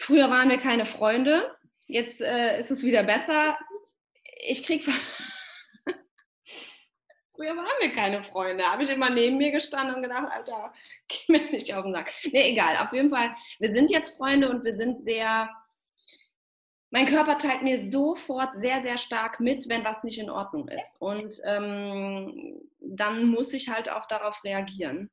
früher 0.00 0.28
waren 0.28 0.50
wir 0.50 0.58
keine 0.58 0.84
Freunde, 0.84 1.56
jetzt 1.86 2.20
äh, 2.20 2.58
ist 2.58 2.72
es 2.72 2.82
wieder 2.82 3.04
besser. 3.04 3.56
Ich 4.44 4.64
kriege 4.64 4.90
Früher 7.38 7.56
waren 7.56 7.66
wir 7.78 7.92
keine 7.92 8.24
Freunde. 8.24 8.64
Habe 8.64 8.82
ich 8.82 8.90
immer 8.90 9.10
neben 9.10 9.38
mir 9.38 9.52
gestanden 9.52 9.94
und 9.94 10.02
gedacht, 10.02 10.26
Alter, 10.28 10.72
geh 11.08 11.32
mir 11.32 11.50
nicht 11.52 11.72
auf 11.72 11.84
den 11.84 11.94
Sack. 11.94 12.12
Nee, 12.32 12.50
egal. 12.50 12.76
Auf 12.78 12.92
jeden 12.92 13.10
Fall, 13.10 13.32
wir 13.60 13.72
sind 13.72 13.90
jetzt 13.90 14.16
Freunde 14.18 14.50
und 14.50 14.64
wir 14.64 14.74
sind 14.74 15.02
sehr. 15.02 15.48
Mein 16.90 17.06
Körper 17.06 17.38
teilt 17.38 17.62
mir 17.62 17.90
sofort 17.90 18.56
sehr, 18.56 18.82
sehr 18.82 18.98
stark 18.98 19.38
mit, 19.38 19.68
wenn 19.68 19.84
was 19.84 20.02
nicht 20.02 20.18
in 20.18 20.30
Ordnung 20.30 20.66
ist. 20.68 21.00
Und 21.00 21.38
ähm, 21.44 22.60
dann 22.80 23.26
muss 23.26 23.52
ich 23.52 23.68
halt 23.68 23.88
auch 23.88 24.06
darauf 24.06 24.42
reagieren. 24.42 25.08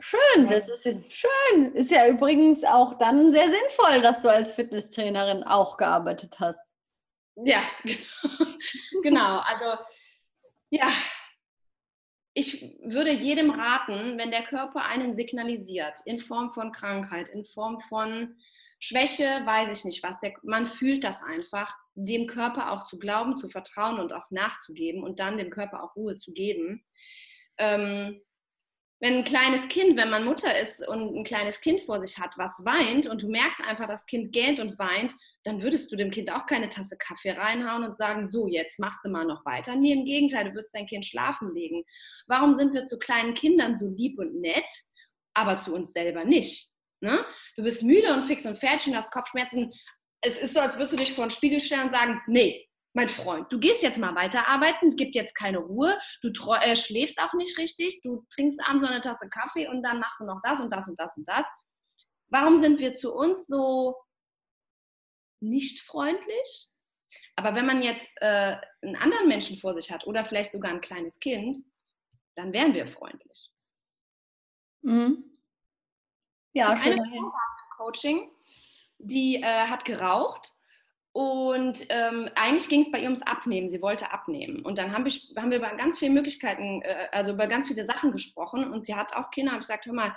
Schön, 0.00 0.48
das 0.48 0.68
ist 0.68 0.82
schön. 1.14 1.72
Ist 1.74 1.92
ja 1.92 2.08
übrigens 2.08 2.64
auch 2.64 2.98
dann 2.98 3.30
sehr 3.30 3.48
sinnvoll, 3.48 4.02
dass 4.02 4.22
du 4.22 4.28
als 4.28 4.52
Fitnesstrainerin 4.52 5.44
auch 5.44 5.76
gearbeitet 5.76 6.36
hast. 6.40 6.60
Ja, 7.36 7.62
genau. 9.02 9.38
Also 9.38 9.78
ja, 10.70 10.88
ich 12.34 12.76
würde 12.82 13.12
jedem 13.12 13.50
raten, 13.50 14.18
wenn 14.18 14.32
der 14.32 14.42
Körper 14.42 14.84
einem 14.84 15.12
signalisiert, 15.12 16.00
in 16.04 16.18
Form 16.18 16.52
von 16.52 16.72
Krankheit, 16.72 17.28
in 17.28 17.44
Form 17.44 17.80
von 17.88 18.34
Schwäche, 18.80 19.24
weiß 19.44 19.78
ich 19.78 19.84
nicht 19.84 20.02
was, 20.02 20.18
der, 20.18 20.34
man 20.42 20.66
fühlt 20.66 21.04
das 21.04 21.22
einfach, 21.22 21.72
dem 21.94 22.26
Körper 22.26 22.72
auch 22.72 22.86
zu 22.86 22.98
glauben, 22.98 23.36
zu 23.36 23.48
vertrauen 23.48 24.00
und 24.00 24.12
auch 24.12 24.30
nachzugeben 24.32 25.04
und 25.04 25.20
dann 25.20 25.36
dem 25.36 25.50
Körper 25.50 25.84
auch 25.84 25.94
Ruhe 25.94 26.16
zu 26.16 26.32
geben. 26.32 26.84
Ähm, 27.56 28.20
wenn 29.00 29.18
ein 29.18 29.24
kleines 29.24 29.68
Kind, 29.68 29.96
wenn 29.96 30.10
man 30.10 30.24
Mutter 30.24 30.58
ist 30.58 30.86
und 30.86 31.14
ein 31.14 31.24
kleines 31.24 31.60
Kind 31.60 31.82
vor 31.82 32.00
sich 32.00 32.18
hat, 32.18 32.38
was 32.38 32.52
weint 32.64 33.06
und 33.06 33.22
du 33.22 33.28
merkst 33.28 33.60
einfach, 33.62 33.86
das 33.86 34.06
Kind 34.06 34.32
gähnt 34.32 34.60
und 34.60 34.78
weint, 34.78 35.14
dann 35.42 35.62
würdest 35.62 35.90
du 35.90 35.96
dem 35.96 36.10
Kind 36.10 36.32
auch 36.32 36.46
keine 36.46 36.68
Tasse 36.68 36.96
Kaffee 36.96 37.32
reinhauen 37.32 37.84
und 37.84 37.96
sagen, 37.96 38.30
so, 38.30 38.48
jetzt 38.48 38.78
machst 38.78 39.04
du 39.04 39.10
mal 39.10 39.24
noch 39.24 39.44
weiter. 39.44 39.76
Nee, 39.76 39.92
im 39.92 40.04
Gegenteil, 40.04 40.44
du 40.44 40.54
würdest 40.54 40.74
dein 40.74 40.86
Kind 40.86 41.04
schlafen 41.04 41.54
legen. 41.54 41.84
Warum 42.26 42.54
sind 42.54 42.72
wir 42.72 42.84
zu 42.84 42.98
kleinen 42.98 43.34
Kindern 43.34 43.74
so 43.74 43.88
lieb 43.88 44.18
und 44.18 44.40
nett, 44.40 44.72
aber 45.34 45.58
zu 45.58 45.74
uns 45.74 45.92
selber 45.92 46.24
nicht? 46.24 46.70
Ne? 47.00 47.24
Du 47.56 47.62
bist 47.62 47.82
müde 47.82 48.14
und 48.14 48.24
fix 48.24 48.46
und 48.46 48.58
fertig 48.58 48.88
und 48.88 48.96
hast 48.96 49.12
Kopfschmerzen. 49.12 49.70
Es 50.22 50.38
ist 50.38 50.54
so, 50.54 50.60
als 50.60 50.76
würdest 50.76 50.94
du 50.94 50.96
dich 50.96 51.12
vor 51.12 51.26
den 51.26 51.30
Spiegel 51.30 51.60
stellen 51.60 51.84
und 51.84 51.90
sagen, 51.90 52.22
nee, 52.26 52.63
mein 52.94 53.08
Freund, 53.08 53.52
du 53.52 53.58
gehst 53.58 53.82
jetzt 53.82 53.98
mal 53.98 54.14
weiterarbeiten, 54.14 54.94
gibt 54.94 55.16
jetzt 55.16 55.34
keine 55.34 55.58
Ruhe, 55.58 55.98
du 56.22 56.28
äh, 56.28 56.76
schläfst 56.76 57.20
auch 57.20 57.34
nicht 57.34 57.58
richtig, 57.58 58.00
du 58.02 58.24
trinkst 58.30 58.60
abends 58.64 58.84
so 58.84 58.88
eine 58.88 59.00
Tasse 59.00 59.28
Kaffee 59.28 59.66
und 59.68 59.82
dann 59.82 59.98
machst 59.98 60.20
du 60.20 60.24
noch 60.24 60.40
das 60.42 60.60
und 60.60 60.70
das 60.70 60.88
und 60.88 60.98
das 60.98 61.16
und 61.16 61.28
das. 61.28 61.46
Warum 62.28 62.56
sind 62.56 62.78
wir 62.78 62.94
zu 62.94 63.12
uns 63.12 63.46
so 63.46 63.96
nicht 65.40 65.82
freundlich? 65.82 66.68
Aber 67.36 67.54
wenn 67.56 67.66
man 67.66 67.82
jetzt 67.82 68.12
äh, 68.20 68.56
einen 68.82 68.96
anderen 68.96 69.28
Menschen 69.28 69.56
vor 69.56 69.74
sich 69.74 69.90
hat 69.90 70.06
oder 70.06 70.24
vielleicht 70.24 70.52
sogar 70.52 70.70
ein 70.70 70.80
kleines 70.80 71.18
Kind, 71.18 71.56
dann 72.36 72.52
wären 72.52 72.74
wir 72.74 72.86
freundlich. 72.86 73.50
Mhm. 74.82 75.38
Ja, 76.52 76.76
schön. 76.76 76.92
Eine 76.92 77.02
Frau 77.02 77.12
im 77.12 77.32
Coaching, 77.76 78.30
die 78.98 79.36
äh, 79.36 79.66
hat 79.66 79.84
geraucht 79.84 80.52
und 81.14 81.86
ähm, 81.90 82.28
eigentlich 82.34 82.68
ging 82.68 82.80
es 82.80 82.90
bei 82.90 82.98
ihr 82.98 83.04
ums 83.04 83.22
Abnehmen. 83.22 83.70
Sie 83.70 83.80
wollte 83.80 84.10
abnehmen. 84.10 84.64
Und 84.64 84.78
dann 84.78 84.92
haben 84.92 85.04
wir, 85.04 85.12
haben 85.36 85.52
wir 85.52 85.58
über 85.58 85.70
ganz 85.76 86.00
viele 86.00 86.10
Möglichkeiten, 86.10 86.82
äh, 86.82 87.06
also 87.12 87.34
über 87.34 87.46
ganz 87.46 87.68
viele 87.68 87.84
Sachen 87.84 88.10
gesprochen. 88.10 88.68
Und 88.72 88.84
sie 88.84 88.96
hat 88.96 89.14
auch 89.14 89.30
Kinder. 89.30 89.52
Habe 89.52 89.60
ich 89.60 89.68
gesagt, 89.68 89.86
hör 89.86 89.92
mal, 89.92 90.16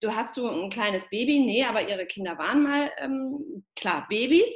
du 0.00 0.14
hast 0.14 0.38
du 0.38 0.48
ein 0.48 0.70
kleines 0.70 1.10
Baby? 1.10 1.40
Nee, 1.40 1.64
aber 1.64 1.86
ihre 1.86 2.06
Kinder 2.06 2.38
waren 2.38 2.62
mal, 2.62 2.90
ähm, 2.96 3.66
klar, 3.76 4.06
Babys. 4.08 4.48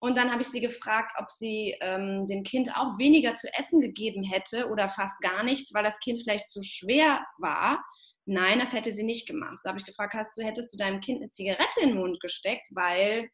Und 0.00 0.18
dann 0.18 0.32
habe 0.32 0.42
ich 0.42 0.48
sie 0.48 0.60
gefragt, 0.60 1.12
ob 1.16 1.30
sie 1.30 1.76
ähm, 1.80 2.26
dem 2.26 2.42
Kind 2.42 2.76
auch 2.76 2.98
weniger 2.98 3.36
zu 3.36 3.46
essen 3.56 3.80
gegeben 3.80 4.24
hätte 4.24 4.68
oder 4.68 4.90
fast 4.90 5.14
gar 5.20 5.44
nichts, 5.44 5.72
weil 5.72 5.84
das 5.84 6.00
Kind 6.00 6.22
vielleicht 6.22 6.50
zu 6.50 6.60
schwer 6.64 7.24
war. 7.38 7.84
Nein, 8.26 8.58
das 8.58 8.72
hätte 8.72 8.90
sie 8.90 9.04
nicht 9.04 9.28
gemacht. 9.28 9.60
Da 9.62 9.68
habe 9.68 9.78
ich 9.78 9.86
gefragt, 9.86 10.14
hast 10.14 10.36
du, 10.36 10.42
hättest 10.42 10.74
du 10.74 10.76
deinem 10.76 11.00
Kind 11.00 11.22
eine 11.22 11.30
Zigarette 11.30 11.82
in 11.82 11.90
den 11.90 11.98
Mund 11.98 12.18
gesteckt, 12.18 12.66
weil 12.72 13.26
ich 13.26 13.30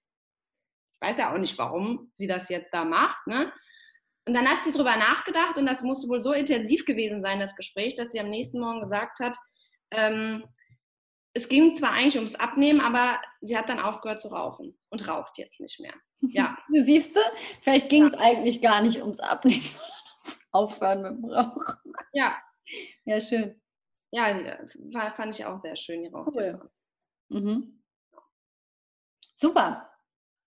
weiß 1.01 1.19
ja 1.19 1.33
auch 1.33 1.39
nicht, 1.39 1.59
warum 1.59 2.13
sie 2.15 2.27
das 2.27 2.49
jetzt 2.49 2.73
da 2.73 2.85
macht. 2.85 3.27
Ne? 3.27 3.53
Und 4.27 4.35
dann 4.35 4.49
hat 4.49 4.63
sie 4.65 4.73
drüber 4.73 4.97
nachgedacht 4.97 5.59
und 5.59 5.67
das 5.67 5.83
musste 5.83 6.09
wohl 6.09 6.23
so 6.23 6.33
intensiv 6.33 6.85
gewesen 6.85 7.23
sein, 7.23 7.41
das 7.41 7.57
Gespräch, 7.57 7.97
dass 7.97 8.13
sie 8.13 8.21
am 8.21 8.29
nächsten 8.29 8.61
Morgen 8.61 8.81
gesagt 8.81 9.21
hat, 9.21 9.37
ähm, 9.91 10.45
es 11.33 11.49
ging 11.49 11.77
zwar 11.77 11.93
eigentlich 11.93 12.17
ums 12.17 12.35
Abnehmen, 12.35 12.81
aber 12.81 13.21
sie 13.41 13.57
hat 13.57 13.69
dann 13.69 13.79
aufgehört 13.79 14.21
zu 14.21 14.29
rauchen 14.29 14.79
und 14.91 15.09
raucht 15.09 15.39
jetzt 15.39 15.61
nicht 15.61 15.81
mehr. 15.81 15.95
Ja. 16.29 16.59
Du 16.69 16.83
siehst 16.83 17.17
du, 17.17 17.21
vielleicht 17.63 17.89
ging 17.89 18.05
es 18.05 18.13
ja. 18.13 18.19
eigentlich 18.19 18.61
gar 18.61 18.83
nicht 18.83 19.01
ums 19.01 19.21
Abnehmen, 19.21 19.61
sondern 19.63 19.91
ums 20.25 20.41
Aufhören 20.53 21.03
mit 21.03 21.13
dem 21.13 21.25
Rauchen. 21.25 21.93
Ja. 22.13 22.37
Ja, 23.05 23.21
schön. 23.21 23.61
Ja, 24.13 24.37
war, 24.93 25.15
fand 25.15 25.39
ich 25.39 25.45
auch 25.45 25.61
sehr 25.61 25.77
schön, 25.77 26.03
die 26.03 26.09
Rauch. 26.09 26.27
Cool. 26.27 26.71
Mhm. 27.29 27.83
Super. 29.35 29.90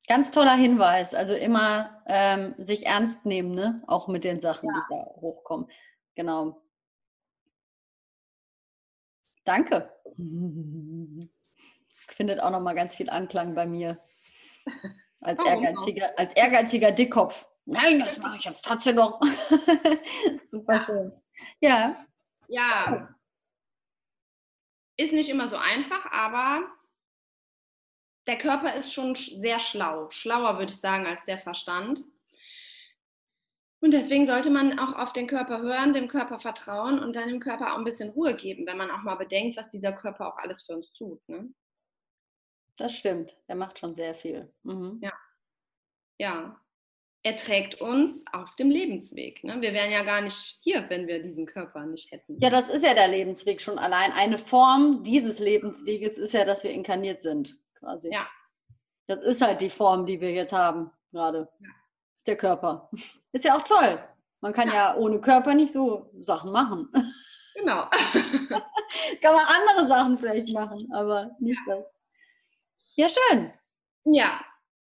Ganz 0.08 0.32
toller 0.32 0.56
Hinweis. 0.56 1.14
Also 1.14 1.34
immer 1.34 2.04
ähm, 2.08 2.56
sich 2.58 2.86
ernst 2.86 3.26
nehmen, 3.26 3.54
ne? 3.54 3.84
Auch 3.88 4.08
mit 4.08 4.24
den 4.24 4.40
Sachen, 4.40 4.68
ja. 4.68 4.74
die 4.74 4.94
da 4.94 5.06
hochkommen. 5.22 5.70
Genau. 6.16 6.62
Danke. 9.46 9.92
Findet 12.08 12.40
auch 12.42 12.52
noch 12.52 12.62
mal 12.62 12.76
ganz 12.76 12.96
viel 12.96 13.10
Anklang 13.10 13.56
bei 13.56 13.66
mir. 13.66 14.00
Als 15.22 15.44
ehrgeiziger, 15.44 16.18
als 16.18 16.34
ehrgeiziger 16.34 16.92
Dickkopf. 16.92 17.48
Nein, 17.66 18.00
das 18.00 18.18
mache 18.18 18.38
ich 18.38 18.44
jetzt 18.44 18.64
trotzdem 18.64 18.96
noch. 18.96 19.22
Super 20.46 20.80
schön. 20.80 21.14
Ja. 21.62 21.96
Ja. 22.48 23.16
Ist 24.98 25.14
nicht 25.14 25.30
immer 25.30 25.48
so 25.48 25.56
einfach, 25.56 26.12
aber 26.12 26.62
der 28.28 28.38
Körper 28.38 28.76
ist 28.76 28.94
schon 28.94 29.16
sehr 29.16 29.60
schlau. 29.60 30.10
Schlauer, 30.12 30.58
würde 30.58 30.72
ich 30.72 30.80
sagen, 30.80 31.06
als 31.06 31.24
der 31.26 31.40
Verstand. 31.40 32.04
Und 33.82 33.92
deswegen 33.92 34.26
sollte 34.26 34.50
man 34.50 34.80
auch 34.80 34.96
auf 34.96 35.12
den 35.12 35.28
Körper 35.28 35.62
hören, 35.62 35.92
dem 35.92 36.08
Körper 36.08 36.40
vertrauen 36.40 37.00
und 37.00 37.18
dann 37.18 37.28
dem 37.28 37.42
Körper 37.42 37.74
auch 37.74 37.78
ein 37.78 37.84
bisschen 37.84 38.12
Ruhe 38.12 38.34
geben, 38.34 38.66
wenn 38.66 38.78
man 38.78 38.90
auch 38.90 39.04
mal 39.04 39.16
bedenkt, 39.16 39.58
was 39.58 39.70
dieser 39.72 39.92
Körper 39.92 40.28
auch 40.28 40.38
alles 40.38 40.62
für 40.62 40.74
uns 40.74 40.94
tut. 40.94 41.20
Ne? 41.28 41.54
Das 42.78 42.96
stimmt. 42.96 43.36
Er 43.48 43.56
macht 43.56 43.80
schon 43.80 43.94
sehr 43.94 44.16
viel. 44.16 44.54
Mhm. 44.64 45.00
Ja. 45.02 45.12
Ja. 46.18 46.60
Er 47.26 47.36
trägt 47.36 47.82
uns 47.82 48.24
auf 48.32 48.56
dem 48.56 48.70
Lebensweg. 48.70 49.44
Ne? 49.44 49.60
Wir 49.60 49.74
wären 49.74 49.92
ja 49.92 50.04
gar 50.04 50.22
nicht 50.22 50.60
hier, 50.62 50.90
wenn 50.90 51.08
wir 51.08 51.22
diesen 51.22 51.46
Körper 51.46 51.86
nicht 51.86 52.12
hätten. 52.12 52.38
Ja, 52.40 52.50
das 52.50 52.70
ist 52.70 52.86
ja 52.86 52.94
der 52.94 53.10
Lebensweg 53.10 53.62
schon 53.62 53.80
allein. 53.80 54.14
Eine 54.14 54.38
Form 54.38 55.04
dieses 55.04 55.40
Lebensweges 55.40 56.18
ist 56.18 56.34
ja, 56.34 56.46
dass 56.46 56.64
wir 56.64 56.72
inkarniert 56.72 57.22
sind, 57.22 57.63
quasi. 57.84 58.12
Ja. 58.12 58.28
Das 59.08 59.20
ist 59.20 59.42
halt 59.42 59.62
die 59.62 59.70
Form, 59.70 60.06
die 60.06 60.20
wir 60.22 60.32
jetzt 60.32 60.54
haben, 60.54 60.90
gerade. 61.12 61.50
Ja 61.60 61.70
ist 62.24 62.28
der 62.28 62.38
Körper. 62.38 62.90
Ist 63.34 63.46
ja 63.46 63.58
auch 63.58 63.64
toll. 63.64 64.02
Man 64.42 64.54
kann 64.54 64.68
ja, 64.68 64.74
ja 64.74 64.96
ohne 64.96 65.20
Körper 65.20 65.54
nicht 65.54 65.74
so 65.74 66.10
Sachen 66.20 66.52
machen. 66.52 66.90
Genau. 67.56 67.90
kann 69.22 69.36
man 69.36 69.46
andere 69.46 69.88
Sachen 69.88 70.18
vielleicht 70.18 70.54
machen, 70.54 70.90
aber 70.94 71.32
nicht 71.40 71.60
ja. 71.68 71.76
das. 71.76 71.96
Ja, 72.96 73.10
schön. 73.10 73.54
Ja. 74.06 74.40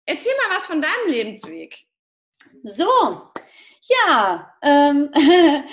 Erzähl 0.06 0.34
mal 0.36 0.58
was 0.58 0.66
von 0.66 0.82
deinem 0.82 1.08
Lebensweg. 1.08 1.78
So, 2.64 3.29
ja, 3.82 4.54
ähm, 4.62 5.10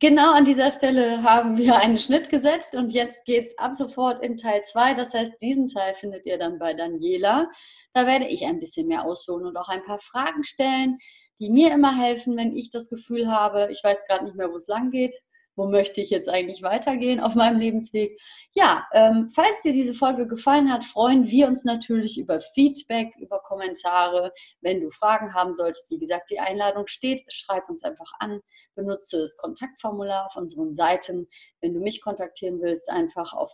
genau 0.00 0.32
an 0.32 0.44
dieser 0.44 0.70
Stelle 0.70 1.22
haben 1.22 1.56
wir 1.56 1.76
einen 1.76 1.98
Schnitt 1.98 2.30
gesetzt 2.30 2.74
und 2.74 2.90
jetzt 2.90 3.24
geht 3.24 3.46
es 3.46 3.58
ab 3.58 3.74
sofort 3.74 4.22
in 4.22 4.36
Teil 4.36 4.62
2. 4.62 4.94
Das 4.94 5.14
heißt, 5.14 5.34
diesen 5.40 5.68
Teil 5.68 5.94
findet 5.94 6.26
ihr 6.26 6.38
dann 6.38 6.58
bei 6.58 6.74
Daniela. 6.74 7.50
Da 7.94 8.06
werde 8.06 8.26
ich 8.26 8.44
ein 8.44 8.60
bisschen 8.60 8.88
mehr 8.88 9.04
ausholen 9.04 9.46
und 9.46 9.56
auch 9.56 9.68
ein 9.68 9.84
paar 9.84 9.98
Fragen 9.98 10.44
stellen, 10.44 10.98
die 11.40 11.50
mir 11.50 11.72
immer 11.72 11.96
helfen, 11.96 12.36
wenn 12.36 12.56
ich 12.56 12.70
das 12.70 12.88
Gefühl 12.88 13.28
habe, 13.28 13.68
ich 13.70 13.82
weiß 13.82 14.06
gerade 14.06 14.24
nicht 14.24 14.36
mehr, 14.36 14.50
wo 14.50 14.56
es 14.56 14.68
lang 14.68 14.90
geht 14.90 15.14
wo 15.56 15.66
möchte 15.66 16.00
ich 16.00 16.10
jetzt 16.10 16.28
eigentlich 16.28 16.62
weitergehen 16.62 17.20
auf 17.20 17.34
meinem 17.34 17.58
Lebensweg. 17.58 18.18
Ja, 18.52 18.86
ähm, 18.92 19.30
falls 19.34 19.62
dir 19.62 19.72
diese 19.72 19.94
Folge 19.94 20.26
gefallen 20.26 20.72
hat, 20.72 20.84
freuen 20.84 21.26
wir 21.26 21.46
uns 21.46 21.64
natürlich 21.64 22.18
über 22.18 22.40
Feedback, 22.40 23.14
über 23.18 23.40
Kommentare. 23.40 24.32
Wenn 24.60 24.80
du 24.80 24.90
Fragen 24.90 25.34
haben 25.34 25.52
solltest, 25.52 25.90
wie 25.90 25.98
gesagt, 25.98 26.30
die 26.30 26.40
Einladung 26.40 26.86
steht, 26.86 27.22
schreib 27.28 27.68
uns 27.68 27.82
einfach 27.82 28.12
an, 28.18 28.40
benutze 28.74 29.20
das 29.20 29.36
Kontaktformular 29.36 30.26
auf 30.26 30.36
unseren 30.36 30.72
Seiten. 30.72 31.28
Wenn 31.60 31.74
du 31.74 31.80
mich 31.80 32.00
kontaktieren 32.02 32.60
willst, 32.60 32.90
einfach 32.90 33.32
auf 33.32 33.52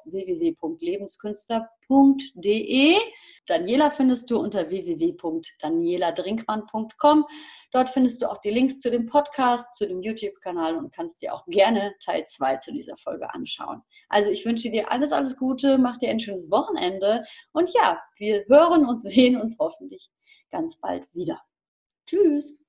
www.lebenskünstler.de. 1.89 2.97
Daniela 3.47 3.91
findest 3.91 4.31
du 4.31 4.39
unter 4.39 4.69
www.danieladrinkmann.com. 4.69 7.25
Dort 7.73 7.91
findest 7.91 8.21
du 8.21 8.31
auch 8.31 8.39
die 8.39 8.51
Links 8.51 8.81
zu 8.81 8.91
dem 8.91 9.07
Podcast, 9.07 9.77
zu 9.77 9.87
dem 9.89 10.03
YouTube-Kanal 10.03 10.77
und 10.77 10.93
kannst 10.95 11.23
dir 11.23 11.33
auch 11.35 11.47
gerne 11.47 11.95
Teil 12.05 12.25
2 12.25 12.57
zu 12.57 12.73
dieser 12.73 12.99
Folge 12.99 13.33
anschauen. 13.33 13.81
Also 14.11 14.31
ich 14.31 14.45
wünsche 14.45 14.69
dir 14.71 14.93
alles, 14.93 15.13
alles 15.13 15.35
Gute, 15.37 15.79
mach 15.79 15.97
dir 15.97 16.11
ein 16.11 16.21
schönes 16.21 16.51
Wochenende 16.51 17.25
und 17.53 17.73
ja, 17.73 17.99
wir 18.17 18.45
hören 18.49 18.87
und 18.87 19.03
sehen 19.03 19.41
uns 19.41 19.57
hoffentlich 19.59 20.11
ganz 20.51 20.79
bald 20.79 21.07
wieder. 21.15 21.41
Tschüss. 22.07 22.68